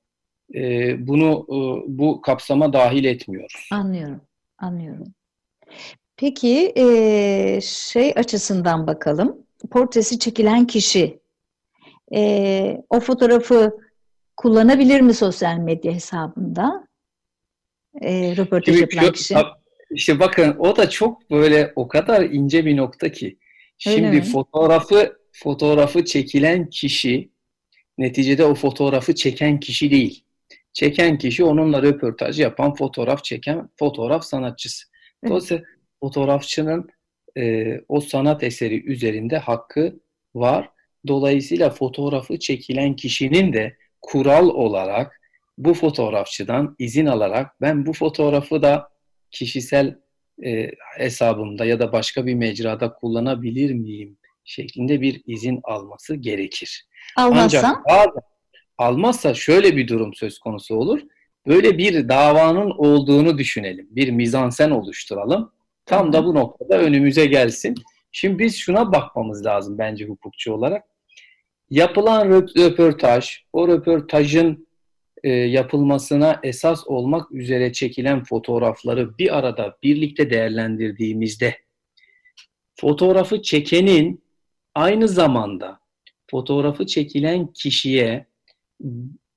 e, 0.55 0.95
bunu 1.07 1.47
e, 1.49 1.57
bu 1.99 2.21
kapsama 2.21 2.73
dahil 2.73 3.05
etmiyoruz. 3.05 3.69
Anlıyorum. 3.73 4.21
Anlıyorum. 4.59 5.07
Peki 6.17 6.73
eee, 6.77 7.61
şey 7.63 8.13
açısından 8.17 8.87
bakalım. 8.87 9.37
Portresi 9.71 10.19
çekilen 10.19 10.67
kişi 10.67 11.19
eee, 12.11 12.83
o 12.91 13.01
fotoğrafı 13.01 13.77
kullanabilir 14.37 15.01
mi 15.01 15.15
sosyal 15.15 15.57
medya 15.59 15.93
hesabında? 15.93 16.87
Röportaj 18.03 18.65
Şimdi 18.79 18.81
yapılan 18.95 19.13
kişi. 19.13 19.35
işte 19.91 20.21
bakın 20.21 20.57
o 20.59 20.77
da 20.77 20.91
çok 20.91 21.31
böyle 21.31 21.73
o 21.77 21.89
kadar 21.89 22.23
ince 22.23 22.67
bir 22.67 22.77
nokta 22.77 23.13
ki. 23.13 23.27
Öyle 23.27 23.39
Şimdi 23.97 24.17
mi? 24.17 24.23
fotoğrafı 24.23 25.17
fotoğrafı 25.33 26.05
çekilen 26.05 26.71
kişi 26.71 27.31
neticede 27.99 28.45
o 28.45 28.55
fotoğrafı 28.55 29.15
çeken 29.15 29.61
kişi 29.61 29.91
değil. 29.91 30.25
Çeken 30.77 31.19
kişi 31.19 31.45
onunla 31.45 31.83
röportaj 31.83 32.41
yapan, 32.41 32.75
fotoğraf 32.75 33.25
çeken 33.25 33.69
fotoğraf 33.77 34.25
sanatçısı. 34.25 34.87
Dolayısıyla 35.29 35.65
fotoğrafçının 36.01 36.89
e, 37.39 37.75
o 37.89 38.01
sanat 38.01 38.43
eseri 38.43 38.85
üzerinde 38.85 39.39
hakkı 39.39 40.01
var. 40.35 40.71
Dolayısıyla 41.07 41.71
fotoğrafı 41.71 42.39
çekilen 42.39 42.97
kişinin 42.97 43.53
de 43.53 43.77
kural 44.03 44.49
olarak 44.49 45.21
bu 45.59 45.75
fotoğrafçıdan 45.75 46.77
izin 46.79 47.07
alarak 47.07 47.61
ben 47.61 47.87
bu 47.87 47.93
fotoğrafı 47.93 48.63
da 48.63 48.89
kişisel 49.31 49.99
e, 50.45 50.71
hesabımda 50.99 51.65
ya 51.65 51.81
da 51.81 51.93
başka 51.93 52.27
bir 52.27 52.35
mecrada 52.35 52.93
kullanabilir 52.93 53.75
miyim 53.75 54.19
şeklinde 54.45 55.01
bir 55.01 55.23
izin 55.27 55.61
alması 55.65 56.17
gerekir. 56.17 56.87
Almazsa 57.17 57.59
Ancak 57.59 57.87
bazen 57.87 58.26
almazsa 58.79 59.35
şöyle 59.35 59.77
bir 59.77 59.89
durum 59.89 60.15
söz 60.15 60.39
konusu 60.39 60.77
olur. 60.77 61.01
Böyle 61.47 61.79
bir 61.79 62.09
davanın 62.09 62.71
olduğunu 62.71 63.39
düşünelim. 63.39 63.89
Bir 63.91 64.11
mizansen 64.11 64.71
oluşturalım. 64.71 65.53
Tam 65.87 66.13
da 66.13 66.25
bu 66.25 66.35
noktada 66.35 66.79
önümüze 66.79 67.27
gelsin. 67.27 67.75
Şimdi 68.13 68.39
biz 68.39 68.57
şuna 68.57 68.93
bakmamız 68.93 69.47
lazım 69.47 69.79
bence 69.79 70.05
hukukçu 70.05 70.53
olarak. 70.53 70.85
Yapılan 71.71 72.29
rö- 72.29 72.65
röportaj, 72.65 73.39
o 73.53 73.69
röportajın 73.69 74.67
e, 75.25 75.31
yapılmasına 75.31 76.41
esas 76.43 76.87
olmak 76.87 77.33
üzere 77.33 77.73
çekilen 77.73 78.25
fotoğrafları 78.25 79.19
bir 79.19 79.39
arada 79.39 79.79
birlikte 79.83 80.31
değerlendirdiğimizde 80.31 81.57
fotoğrafı 82.75 83.43
çekenin 83.43 84.25
aynı 84.75 85.09
zamanda 85.09 85.81
fotoğrafı 86.31 86.87
çekilen 86.87 87.47
kişiye 87.47 88.27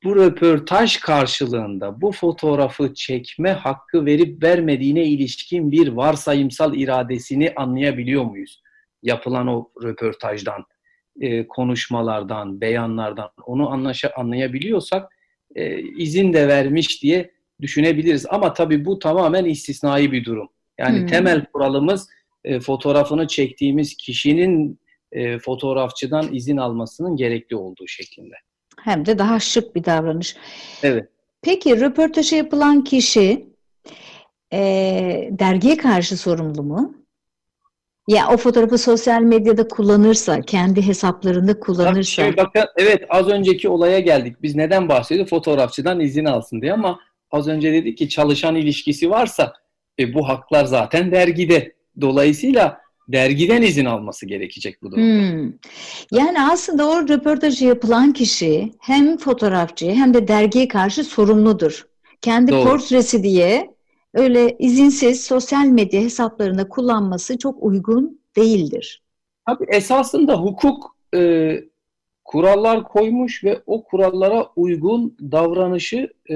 bu 0.04 0.16
röportaj 0.16 1.00
karşılığında 1.00 2.02
bu 2.02 2.12
fotoğrafı 2.12 2.94
çekme 2.94 3.52
hakkı 3.52 4.06
verip 4.06 4.44
vermediğine 4.44 5.06
ilişkin 5.06 5.72
bir 5.72 5.88
varsayımsal 5.88 6.76
iradesini 6.76 7.54
anlayabiliyor 7.56 8.24
muyuz? 8.24 8.62
Yapılan 9.04 9.48
o 9.48 9.70
röportajdan, 9.84 10.66
e, 11.22 11.48
konuşmalardan, 11.48 12.62
beyanlardan 12.62 13.30
onu 13.46 13.70
anlaşa, 13.70 14.12
anlayabiliyorsak 14.16 15.12
e, 15.56 15.80
izin 15.80 16.34
de 16.34 16.48
vermiş 16.48 17.04
diye 17.04 17.32
düşünebiliriz. 17.62 18.26
Ama 18.30 18.54
tabii 18.54 18.86
bu 18.86 19.00
tamamen 19.00 19.46
istisnai 19.46 20.12
bir 20.12 20.26
durum. 20.26 20.50
Yani 20.78 21.00
Hmm. 21.00 21.08
temel 21.08 21.46
kuralımız 21.46 22.10
e, 22.44 22.60
fotoğrafını 22.60 23.28
çektiğimiz 23.28 23.98
kişinin 23.98 24.80
e, 25.12 25.40
fotoğrafçıdan 25.40 26.34
izin 26.34 26.58
almasının 26.58 27.16
gerekli 27.16 27.56
olduğu 27.56 27.88
şeklinde. 27.88 28.36
Hem 28.84 29.06
de 29.06 29.20
daha 29.20 29.40
şık 29.40 29.76
bir 29.76 29.86
davranış. 29.86 30.36
Evet. 30.84 31.10
Peki 31.42 31.80
röportajı 31.82 32.36
yapılan 32.36 32.84
kişi 32.84 33.50
eee, 34.52 35.30
dergiye 35.32 35.78
karşı 35.78 36.18
sorumlu 36.18 36.64
mu? 36.64 36.96
Ya 38.08 38.30
o 38.34 38.38
fotoğrafı 38.38 38.78
sosyal 38.78 39.22
medyada 39.22 39.68
kullanırsa, 39.68 40.42
kendi 40.42 40.88
hesaplarında 40.88 41.60
kullanırsa. 41.60 42.24
Şimdi 42.24 42.38
bakın 42.38 42.64
evet 42.78 43.04
az 43.10 43.28
önceki 43.28 43.70
olaya 43.70 44.00
geldik. 44.00 44.36
Biz 44.42 44.56
neden 44.56 44.90
bahsediyoruz? 44.90 45.30
Fotoğrafçıdan 45.30 46.00
izin 46.00 46.26
alsın 46.26 46.62
diye 46.62 46.74
ama 46.74 47.00
az 47.32 47.48
önce 47.48 47.74
dedik 47.74 47.98
ki 47.98 48.10
çalışan 48.10 48.56
ilişkisi 48.56 49.10
varsa 49.10 49.54
e, 50.00 50.14
bu 50.14 50.28
haklar 50.30 50.66
zaten 50.66 51.12
dergide. 51.12 51.76
Dolayısıyla 52.02 52.82
dergiden 53.10 53.62
izin 53.62 53.86
alması 53.86 54.26
gerekecek 54.26 54.82
bu 54.84 54.92
durumda. 54.92 55.06
Hmm. 55.06 55.54
Yani 56.12 56.42
aslında 56.42 56.90
o 56.90 57.08
röportajı 57.08 57.66
yapılan 57.66 58.14
kişi 58.14 58.72
hem 58.80 59.18
fotoğrafçı 59.18 59.92
hem 59.92 60.14
de 60.14 60.28
dergiye 60.28 60.68
karşı 60.68 61.04
sorumludur. 61.04 61.88
Kendi 62.22 62.52
Doğru. 62.52 62.64
portresi 62.64 63.24
diye 63.24 63.76
öyle 64.14 64.56
izinsiz 64.60 65.24
sosyal 65.24 65.66
medya 65.66 66.02
hesaplarında 66.02 66.70
kullanması 66.70 67.38
çok 67.38 67.64
uygun 67.64 68.22
değildir. 68.36 69.04
Tabii 69.46 69.66
esasında 69.70 70.36
hukuk 70.36 70.96
e, 71.16 71.52
kurallar 72.26 72.84
koymuş 72.84 73.44
ve 73.44 73.62
o 73.66 73.84
kurallara 73.84 74.48
uygun 74.56 75.18
davranışı 75.22 76.14
e, 76.32 76.36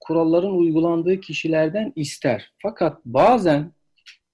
kuralların 0.00 0.52
uygulandığı 0.58 1.20
kişilerden 1.20 1.92
ister. 1.96 2.52
Fakat 2.62 3.04
bazen 3.04 3.72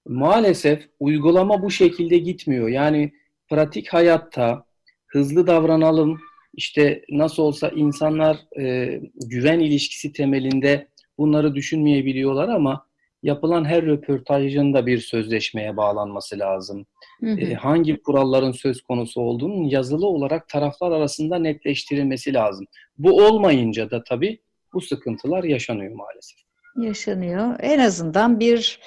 maalesef 0.09 0.89
uygulama 0.99 1.63
bu 1.63 1.71
şekilde 1.71 2.17
gitmiyor. 2.17 2.67
Yani 2.67 3.11
pratik 3.49 3.93
hayatta 3.93 4.65
hızlı 5.07 5.47
davranalım, 5.47 6.19
işte 6.53 7.01
nasıl 7.09 7.43
olsa 7.43 7.69
insanlar 7.69 8.37
e, 8.59 8.99
güven 9.15 9.59
ilişkisi 9.59 10.13
temelinde 10.13 10.87
bunları 11.17 11.55
düşünmeyebiliyorlar 11.55 12.49
ama 12.49 12.85
yapılan 13.23 13.65
her 13.65 13.85
röportajın 13.85 14.73
da 14.73 14.85
bir 14.85 14.97
sözleşmeye 14.97 15.77
bağlanması 15.77 16.39
lazım. 16.39 16.85
Hı 17.19 17.31
hı. 17.31 17.39
E, 17.39 17.53
hangi 17.53 18.01
kuralların 18.01 18.51
söz 18.51 18.81
konusu 18.81 19.21
olduğunun 19.21 19.63
yazılı 19.63 20.07
olarak 20.07 20.49
taraflar 20.49 20.91
arasında 20.91 21.39
netleştirilmesi 21.39 22.33
lazım. 22.33 22.65
Bu 22.97 23.25
olmayınca 23.25 23.91
da 23.91 24.03
tabii 24.03 24.39
bu 24.73 24.81
sıkıntılar 24.81 25.43
yaşanıyor 25.43 25.95
maalesef. 25.95 26.39
Yaşanıyor. 26.77 27.55
En 27.59 27.79
azından 27.79 28.39
bir 28.39 28.79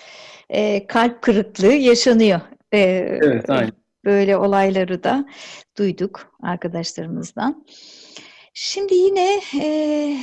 e, 0.52 0.86
kalp 0.86 1.22
kırıklığı 1.22 1.72
yaşanıyor. 1.72 2.40
E, 2.72 2.78
Evet, 3.22 3.50
aynen. 3.50 3.72
Böyle 4.04 4.36
olayları 4.36 5.04
da 5.04 5.28
duyduk 5.78 6.36
arkadaşlarımızdan. 6.42 7.66
Şimdi 8.54 8.94
yine 8.94 9.40
e, 9.62 10.16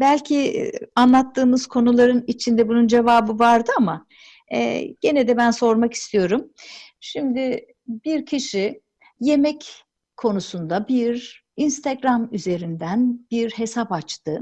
belki 0.00 0.72
anlattığımız 0.96 1.66
konuların 1.66 2.24
içinde 2.26 2.68
bunun 2.68 2.86
cevabı 2.86 3.38
vardı 3.38 3.70
ama 3.78 4.06
e, 4.52 4.86
gene 5.00 5.28
de 5.28 5.36
ben 5.36 5.50
sormak 5.50 5.92
istiyorum. 5.92 6.52
Şimdi 7.00 7.66
bir 7.86 8.26
kişi 8.26 8.80
yemek 9.20 9.84
konusunda 10.16 10.88
bir 10.88 11.44
Instagram 11.56 12.28
üzerinden 12.32 13.26
bir 13.30 13.50
hesap 13.50 13.92
açtı 13.92 14.40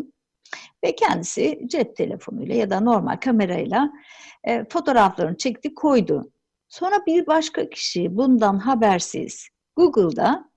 ve 0.85 0.95
kendisi 0.95 1.61
cep 1.67 1.97
telefonuyla 1.97 2.55
ya 2.55 2.71
da 2.71 2.81
normal 2.81 3.17
kamerayla 3.17 3.93
e, 4.45 4.65
fotoğraflarını 4.65 5.37
çekti 5.37 5.75
koydu. 5.75 6.33
Sonra 6.69 7.07
bir 7.07 7.27
başka 7.27 7.71
kişi 7.71 8.17
bundan 8.17 8.59
habersiz 8.59 9.49
Google'da 9.77 10.51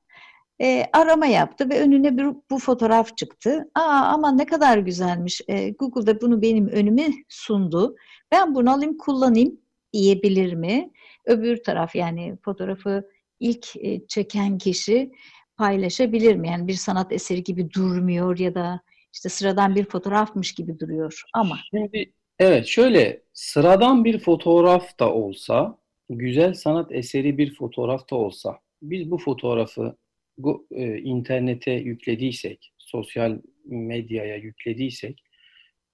e, 0.61 0.85
arama 0.93 1.25
yaptı 1.25 1.69
ve 1.69 1.81
önüne 1.81 2.17
bir, 2.17 2.27
bu 2.49 2.59
fotoğraf 2.59 3.17
çıktı. 3.17 3.69
Aa 3.75 4.11
ama 4.13 4.31
ne 4.31 4.45
kadar 4.45 4.77
güzelmiş. 4.77 5.41
E, 5.47 5.69
Google'da 5.69 6.21
bunu 6.21 6.41
benim 6.41 6.67
önüme 6.67 7.09
sundu. 7.29 7.95
Ben 8.31 8.55
bunu 8.55 8.73
alayım 8.73 8.97
kullanayım 8.97 9.59
diyebilir 9.93 10.53
mi? 10.53 10.91
Öbür 11.25 11.63
taraf 11.63 11.95
yani 11.95 12.37
fotoğrafı 12.45 13.09
ilk 13.39 13.75
e, 13.75 14.07
çeken 14.07 14.57
kişi 14.57 15.11
paylaşabilir 15.57 16.35
mi? 16.35 16.47
Yani 16.47 16.67
bir 16.67 16.73
sanat 16.73 17.11
eseri 17.11 17.43
gibi 17.43 17.71
durmuyor 17.71 18.39
ya 18.39 18.55
da 18.55 18.81
işte 19.13 19.29
sıradan 19.29 19.75
bir 19.75 19.85
fotoğrafmış 19.85 20.53
gibi 20.53 20.79
duruyor 20.79 21.23
ama. 21.33 21.59
Şimdi 21.69 22.13
evet 22.39 22.65
şöyle 22.65 23.21
sıradan 23.33 24.05
bir 24.05 24.19
fotoğraf 24.19 24.99
da 24.99 25.13
olsa, 25.13 25.77
güzel 26.09 26.53
sanat 26.53 26.91
eseri 26.91 27.37
bir 27.37 27.55
fotoğraf 27.55 28.09
da 28.11 28.15
olsa 28.15 28.59
biz 28.81 29.11
bu 29.11 29.17
fotoğrafı 29.17 29.95
bu, 30.37 30.67
e, 30.71 30.97
internete 30.97 31.71
yüklediysek, 31.71 32.73
sosyal 32.77 33.37
medyaya 33.65 34.35
yüklediysek 34.35 35.23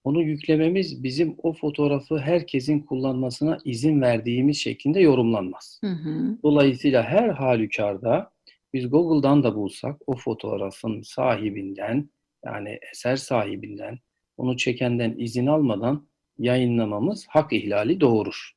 onu 0.06 0.21
yüklememiz 0.21 1.04
bizim 1.04 1.36
o 1.43 1.54
fotoğrafı 1.54 2.17
herkesin 2.17 2.80
kullanmasına 2.80 3.58
izin 3.65 4.01
verdiğimiz 4.01 4.58
şeklinde 4.58 4.99
yorumlanmaz. 4.99 5.80
Hı 5.84 5.91
hı. 5.91 6.38
Dolayısıyla 6.43 7.04
her 7.04 7.30
halükarda 7.30 8.32
biz 8.73 8.89
Google'dan 8.89 9.43
da 9.43 9.56
bulsak 9.56 10.01
o 10.08 10.15
fotoğrafın 10.15 11.01
sahibinden 11.01 12.10
yani 12.45 12.79
eser 12.91 13.15
sahibinden 13.15 13.99
onu 14.38 14.58
çekenden 14.58 15.15
izin 15.17 15.45
almadan 15.47 16.08
yayınlamamız 16.39 17.25
hak 17.29 17.53
ihlali 17.53 18.01
doğurur. 18.01 18.51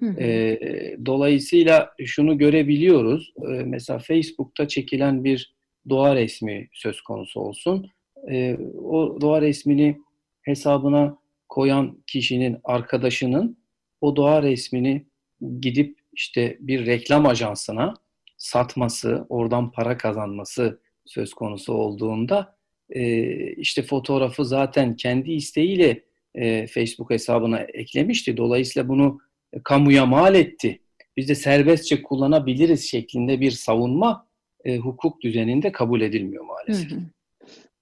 Hı 0.00 0.06
hı. 0.06 0.20
E, 0.20 0.58
dolayısıyla 1.06 1.90
şunu 2.04 2.38
görebiliyoruz. 2.38 3.32
E, 3.42 3.48
mesela 3.48 3.98
Facebook'ta 3.98 4.68
çekilen 4.68 5.24
bir 5.24 5.54
doğa 5.88 6.16
resmi 6.16 6.68
söz 6.72 7.00
konusu 7.00 7.40
olsun. 7.40 7.90
E, 8.30 8.56
o 8.82 9.20
doğa 9.20 9.42
resmini 9.42 9.98
hesabına 10.42 11.18
koyan 11.48 12.02
kişinin 12.06 12.56
arkadaşının 12.64 13.58
o 14.00 14.16
doğa 14.16 14.42
resmini 14.42 15.06
gidip 15.60 15.98
işte 16.12 16.56
bir 16.60 16.86
reklam 16.86 17.26
ajansına 17.26 17.94
satması, 18.36 19.26
oradan 19.28 19.72
para 19.72 19.96
kazanması 19.96 20.80
söz 21.04 21.34
konusu 21.34 21.72
olduğunda 21.72 22.56
e, 22.94 23.26
işte 23.52 23.82
fotoğrafı 23.82 24.44
zaten 24.44 24.96
kendi 24.96 25.32
isteğiyle 25.32 26.04
e, 26.34 26.66
Facebook 26.66 27.10
hesabına 27.10 27.58
eklemişti. 27.58 28.36
Dolayısıyla 28.36 28.88
bunu 28.88 29.20
kamuya 29.64 30.06
mal 30.06 30.34
etti. 30.34 30.80
Biz 31.16 31.28
de 31.28 31.34
serbestçe 31.34 32.02
kullanabiliriz 32.02 32.90
şeklinde 32.90 33.40
bir 33.40 33.50
savunma 33.50 34.26
e, 34.64 34.76
hukuk 34.76 35.20
düzeninde 35.20 35.72
kabul 35.72 36.00
edilmiyor 36.00 36.44
maalesef. 36.44 36.90
Hı 36.90 36.96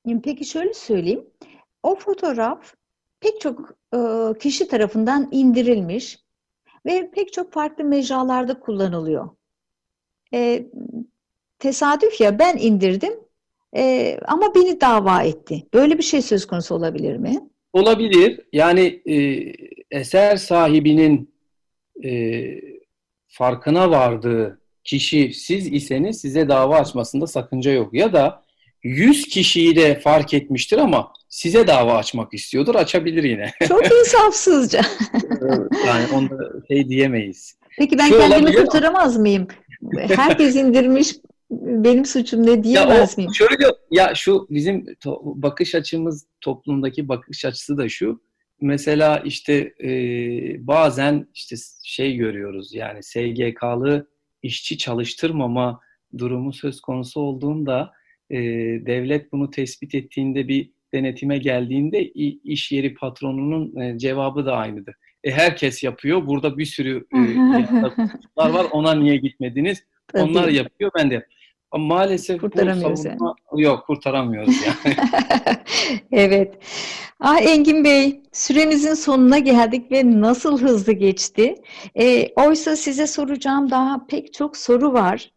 hı. 0.09 0.20
Peki 0.25 0.44
şöyle 0.44 0.75
söyleyeyim. 0.75 1.25
O 1.83 1.94
fotoğraf 1.94 2.75
pek 3.20 3.40
çok 3.40 3.77
e, 3.94 3.98
kişi 4.38 4.68
tarafından 4.68 5.29
indirilmiş 5.33 6.18
ve 6.87 7.11
pek 7.14 7.33
çok 7.33 7.53
farklı 7.53 7.85
mecralarda 7.85 8.61
kullanılıyor. 8.61 9.29
E, 10.35 10.66
tesadüf 11.59 12.20
ya 12.20 12.38
ben 12.38 12.57
indirdim 12.57 13.12
e, 13.76 14.18
ama 14.26 14.54
beni 14.54 14.80
dava 14.80 15.22
etti. 15.22 15.66
Böyle 15.74 15.98
bir 15.98 16.02
şey 16.02 16.22
söz 16.22 16.46
konusu 16.46 16.74
olabilir 16.74 17.16
mi? 17.16 17.40
Olabilir. 17.72 18.40
Yani 18.52 19.02
e, 19.06 19.16
eser 19.90 20.37
sahibinin 20.37 21.35
e, 22.04 22.42
farkına 23.28 23.90
vardığı 23.90 24.61
kişi 24.85 25.32
siz 25.35 25.72
iseniz 25.72 26.20
size 26.20 26.48
dava 26.48 26.76
açmasında 26.76 27.26
sakınca 27.26 27.72
yok. 27.72 27.94
Ya 27.94 28.12
da 28.12 28.42
100 28.82 29.28
kişiyi 29.28 29.76
de 29.76 30.00
fark 30.00 30.35
etmiştir 30.35 30.78
ama 30.78 31.12
size 31.28 31.66
dava 31.66 31.94
açmak 31.94 32.35
istiyordur, 32.35 32.74
açabilir 32.74 33.22
yine. 33.22 33.52
Çok 33.68 33.87
insafsızca. 33.92 34.80
yani 35.87 36.04
onda 36.14 36.35
şey 36.68 36.88
diyemeyiz. 36.88 37.56
Peki 37.78 37.98
ben 37.98 38.08
Şu 38.08 38.18
kendimi 38.18 38.54
kurtaramaz 38.54 39.16
mıyım? 39.16 39.48
Herkes 39.98 40.56
indirmiş, 40.56 41.14
benim 41.60 42.04
suçum 42.04 42.46
ne 42.46 42.64
diyemez 42.64 43.18
miyim? 43.18 43.34
Şöyle 43.34 43.64
ya 43.90 44.14
şu 44.14 44.46
bizim 44.50 44.84
to- 44.84 45.42
bakış 45.42 45.74
açımız 45.74 46.26
toplumdaki 46.40 47.08
bakış 47.08 47.44
açısı 47.44 47.78
da 47.78 47.88
şu. 47.88 48.22
Mesela 48.60 49.22
işte 49.24 49.74
e, 49.84 49.90
bazen 50.66 51.26
işte 51.34 51.56
şey 51.84 52.16
görüyoruz 52.16 52.74
yani 52.74 53.02
SGK'lı 53.02 54.08
işçi 54.42 54.78
çalıştırmama 54.78 55.80
durumu 56.18 56.52
söz 56.52 56.80
konusu 56.80 57.20
olduğunda 57.20 57.92
e, 58.30 58.38
devlet 58.86 59.32
bunu 59.32 59.50
tespit 59.50 59.94
ettiğinde 59.94 60.48
bir 60.48 60.70
denetime 60.94 61.38
geldiğinde 61.38 62.04
iş 62.44 62.72
yeri 62.72 62.94
patronunun 62.94 63.80
e, 63.80 63.98
cevabı 63.98 64.46
da 64.46 64.56
aynıdır. 64.56 64.94
E, 65.24 65.30
herkes 65.30 65.82
yapıyor. 65.82 66.26
Burada 66.26 66.58
bir 66.58 66.64
sürü 66.64 67.06
e, 67.14 67.18
var. 68.36 68.66
Ona 68.70 68.94
niye 68.94 69.16
gitmediniz? 69.16 69.84
Onlar 70.14 70.48
yapıyor. 70.48 70.90
Ben 70.98 71.10
de 71.10 71.26
ama 71.72 71.87
maalesef 71.87 72.42
bu 72.42 72.50
savunma 72.54 73.35
yani. 73.52 73.62
yok 73.62 73.87
kurtaramıyoruz 73.87 74.56
yani. 74.66 74.96
evet. 76.12 76.54
Ah 77.20 77.40
Engin 77.40 77.85
Bey, 77.85 78.22
süremizin 78.32 78.94
sonuna 78.94 79.38
geldik 79.38 79.92
ve 79.92 80.20
nasıl 80.20 80.61
hızlı 80.61 80.92
geçti. 80.92 81.54
E, 81.94 82.28
oysa 82.35 82.76
size 82.76 83.06
soracağım 83.06 83.70
daha 83.70 84.06
pek 84.06 84.32
çok 84.32 84.56
soru 84.56 84.92
var. 84.92 85.30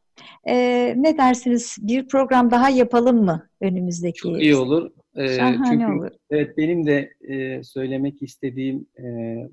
E, 0.47 0.55
ne 0.97 1.17
dersiniz? 1.17 1.77
Bir 1.81 2.07
program 2.07 2.51
daha 2.51 2.69
yapalım 2.69 3.23
mı 3.23 3.49
önümüzdeki? 3.61 4.19
Çok 4.19 4.41
iyi 4.41 4.55
olur. 4.55 4.91
E, 5.15 5.27
Şahane 5.27 5.57
çünkü, 5.69 5.85
olur. 5.85 6.11
Evet 6.29 6.57
benim 6.57 6.85
de 6.85 7.13
e, 7.29 7.63
söylemek 7.63 8.21
istediğim 8.21 8.87
e, 8.99 9.03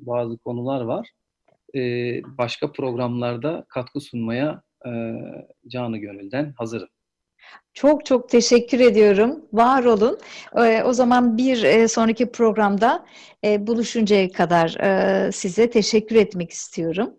bazı 0.01 0.39
konular 0.39 0.81
var. 0.81 1.11
E, 1.75 1.81
başka 2.39 2.73
programlarda 2.73 3.65
katkı 3.69 4.01
sunmaya 4.01 4.63
e, 4.87 4.91
canı 5.69 5.99
gönülden 5.99 6.55
hazırım. 6.59 6.89
Çok 7.75 8.07
çok 8.07 8.29
teşekkür 8.29 8.81
ediyorum. 8.81 9.45
Var 9.53 9.85
olun. 9.85 10.19
O 10.85 10.93
zaman 10.93 11.37
bir 11.37 11.63
e, 11.63 11.89
sonraki 11.89 12.33
programda 12.33 13.07
e, 13.45 13.67
buluşuncaya 13.67 14.33
kadar 14.33 14.77
e, 14.81 15.33
size 15.33 15.71
teşekkür 15.71 16.17
etmek 16.17 16.51
istiyorum. 16.51 17.15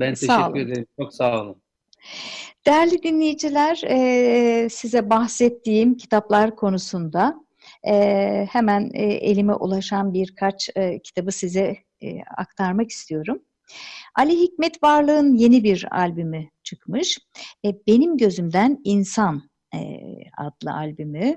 Ben 0.00 0.14
teşekkür 0.14 0.60
ederim. 0.60 0.86
Çok 1.00 1.14
sağ 1.14 1.42
olun. 1.42 1.62
Değerli 2.66 3.02
dinleyiciler, 3.02 3.76
size 4.68 5.10
bahsettiğim 5.10 5.96
kitaplar 5.96 6.56
konusunda 6.56 7.34
hemen 8.48 8.90
elime 8.94 9.54
ulaşan 9.54 10.14
birkaç 10.14 10.70
kitabı 11.04 11.32
size 11.32 11.76
aktarmak 12.36 12.90
istiyorum. 12.90 13.42
Ali 14.14 14.40
Hikmet 14.40 14.82
Varlığ'ın 14.82 15.36
yeni 15.36 15.64
bir 15.64 15.86
albümü 15.90 16.48
çıkmış. 16.62 17.18
E, 17.64 17.68
Benim 17.86 18.16
Gözümden 18.16 18.78
İnsan 18.84 19.50
e, 19.74 19.78
adlı 20.38 20.72
albümü 20.72 21.36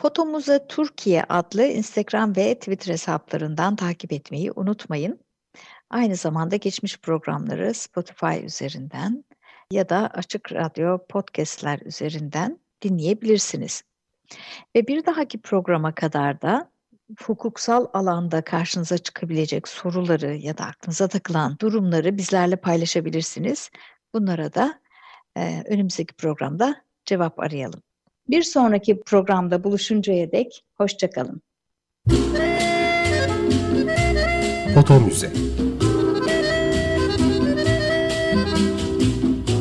Fotomuza 0.00 0.66
Türkiye 0.66 1.24
adlı 1.24 1.62
Instagram 1.64 2.36
ve 2.36 2.54
Twitter 2.54 2.92
hesaplarından 2.92 3.76
takip 3.76 4.12
etmeyi 4.12 4.52
unutmayın. 4.52 5.20
Aynı 5.90 6.16
zamanda 6.16 6.56
geçmiş 6.56 7.00
programları 7.00 7.74
Spotify 7.74 8.44
üzerinden 8.44 9.24
ya 9.70 9.88
da 9.88 10.10
Açık 10.14 10.52
Radyo 10.52 11.06
podcastler 11.08 11.78
üzerinden 11.84 12.58
dinleyebilirsiniz. 12.82 13.82
Ve 14.76 14.86
bir 14.86 15.06
dahaki 15.06 15.40
programa 15.40 15.94
kadar 15.94 16.42
da 16.42 16.72
hukuksal 17.20 17.86
alanda 17.92 18.42
karşınıza 18.42 18.98
çıkabilecek 18.98 19.68
soruları 19.68 20.34
ya 20.34 20.58
da 20.58 20.64
aklınıza 20.64 21.08
takılan 21.08 21.58
durumları 21.60 22.16
bizlerle 22.16 22.56
paylaşabilirsiniz. 22.56 23.70
Bunlara 24.14 24.54
da 24.54 24.80
e, 25.36 25.62
önümüzdeki 25.66 26.14
programda 26.14 26.84
cevap 27.04 27.40
arayalım. 27.40 27.82
Bir 28.28 28.42
sonraki 28.42 29.00
programda 29.00 29.64
buluşuncaya 29.64 30.32
dek 30.32 30.64
hoşçakalın. 30.78 31.42
Foto 34.74 35.00
Müze 35.00 35.32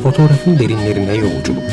Fotoğrafın 0.04 0.60
derinlerine 0.60 1.16
yolculuk. 1.16 1.64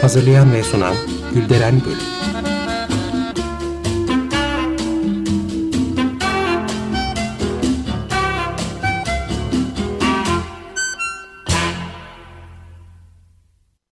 Hazırlayan 0.00 0.52
ve 0.52 0.62
sunan 0.62 0.94
Gülderen 1.34 1.80
Bölüm. 1.80 2.37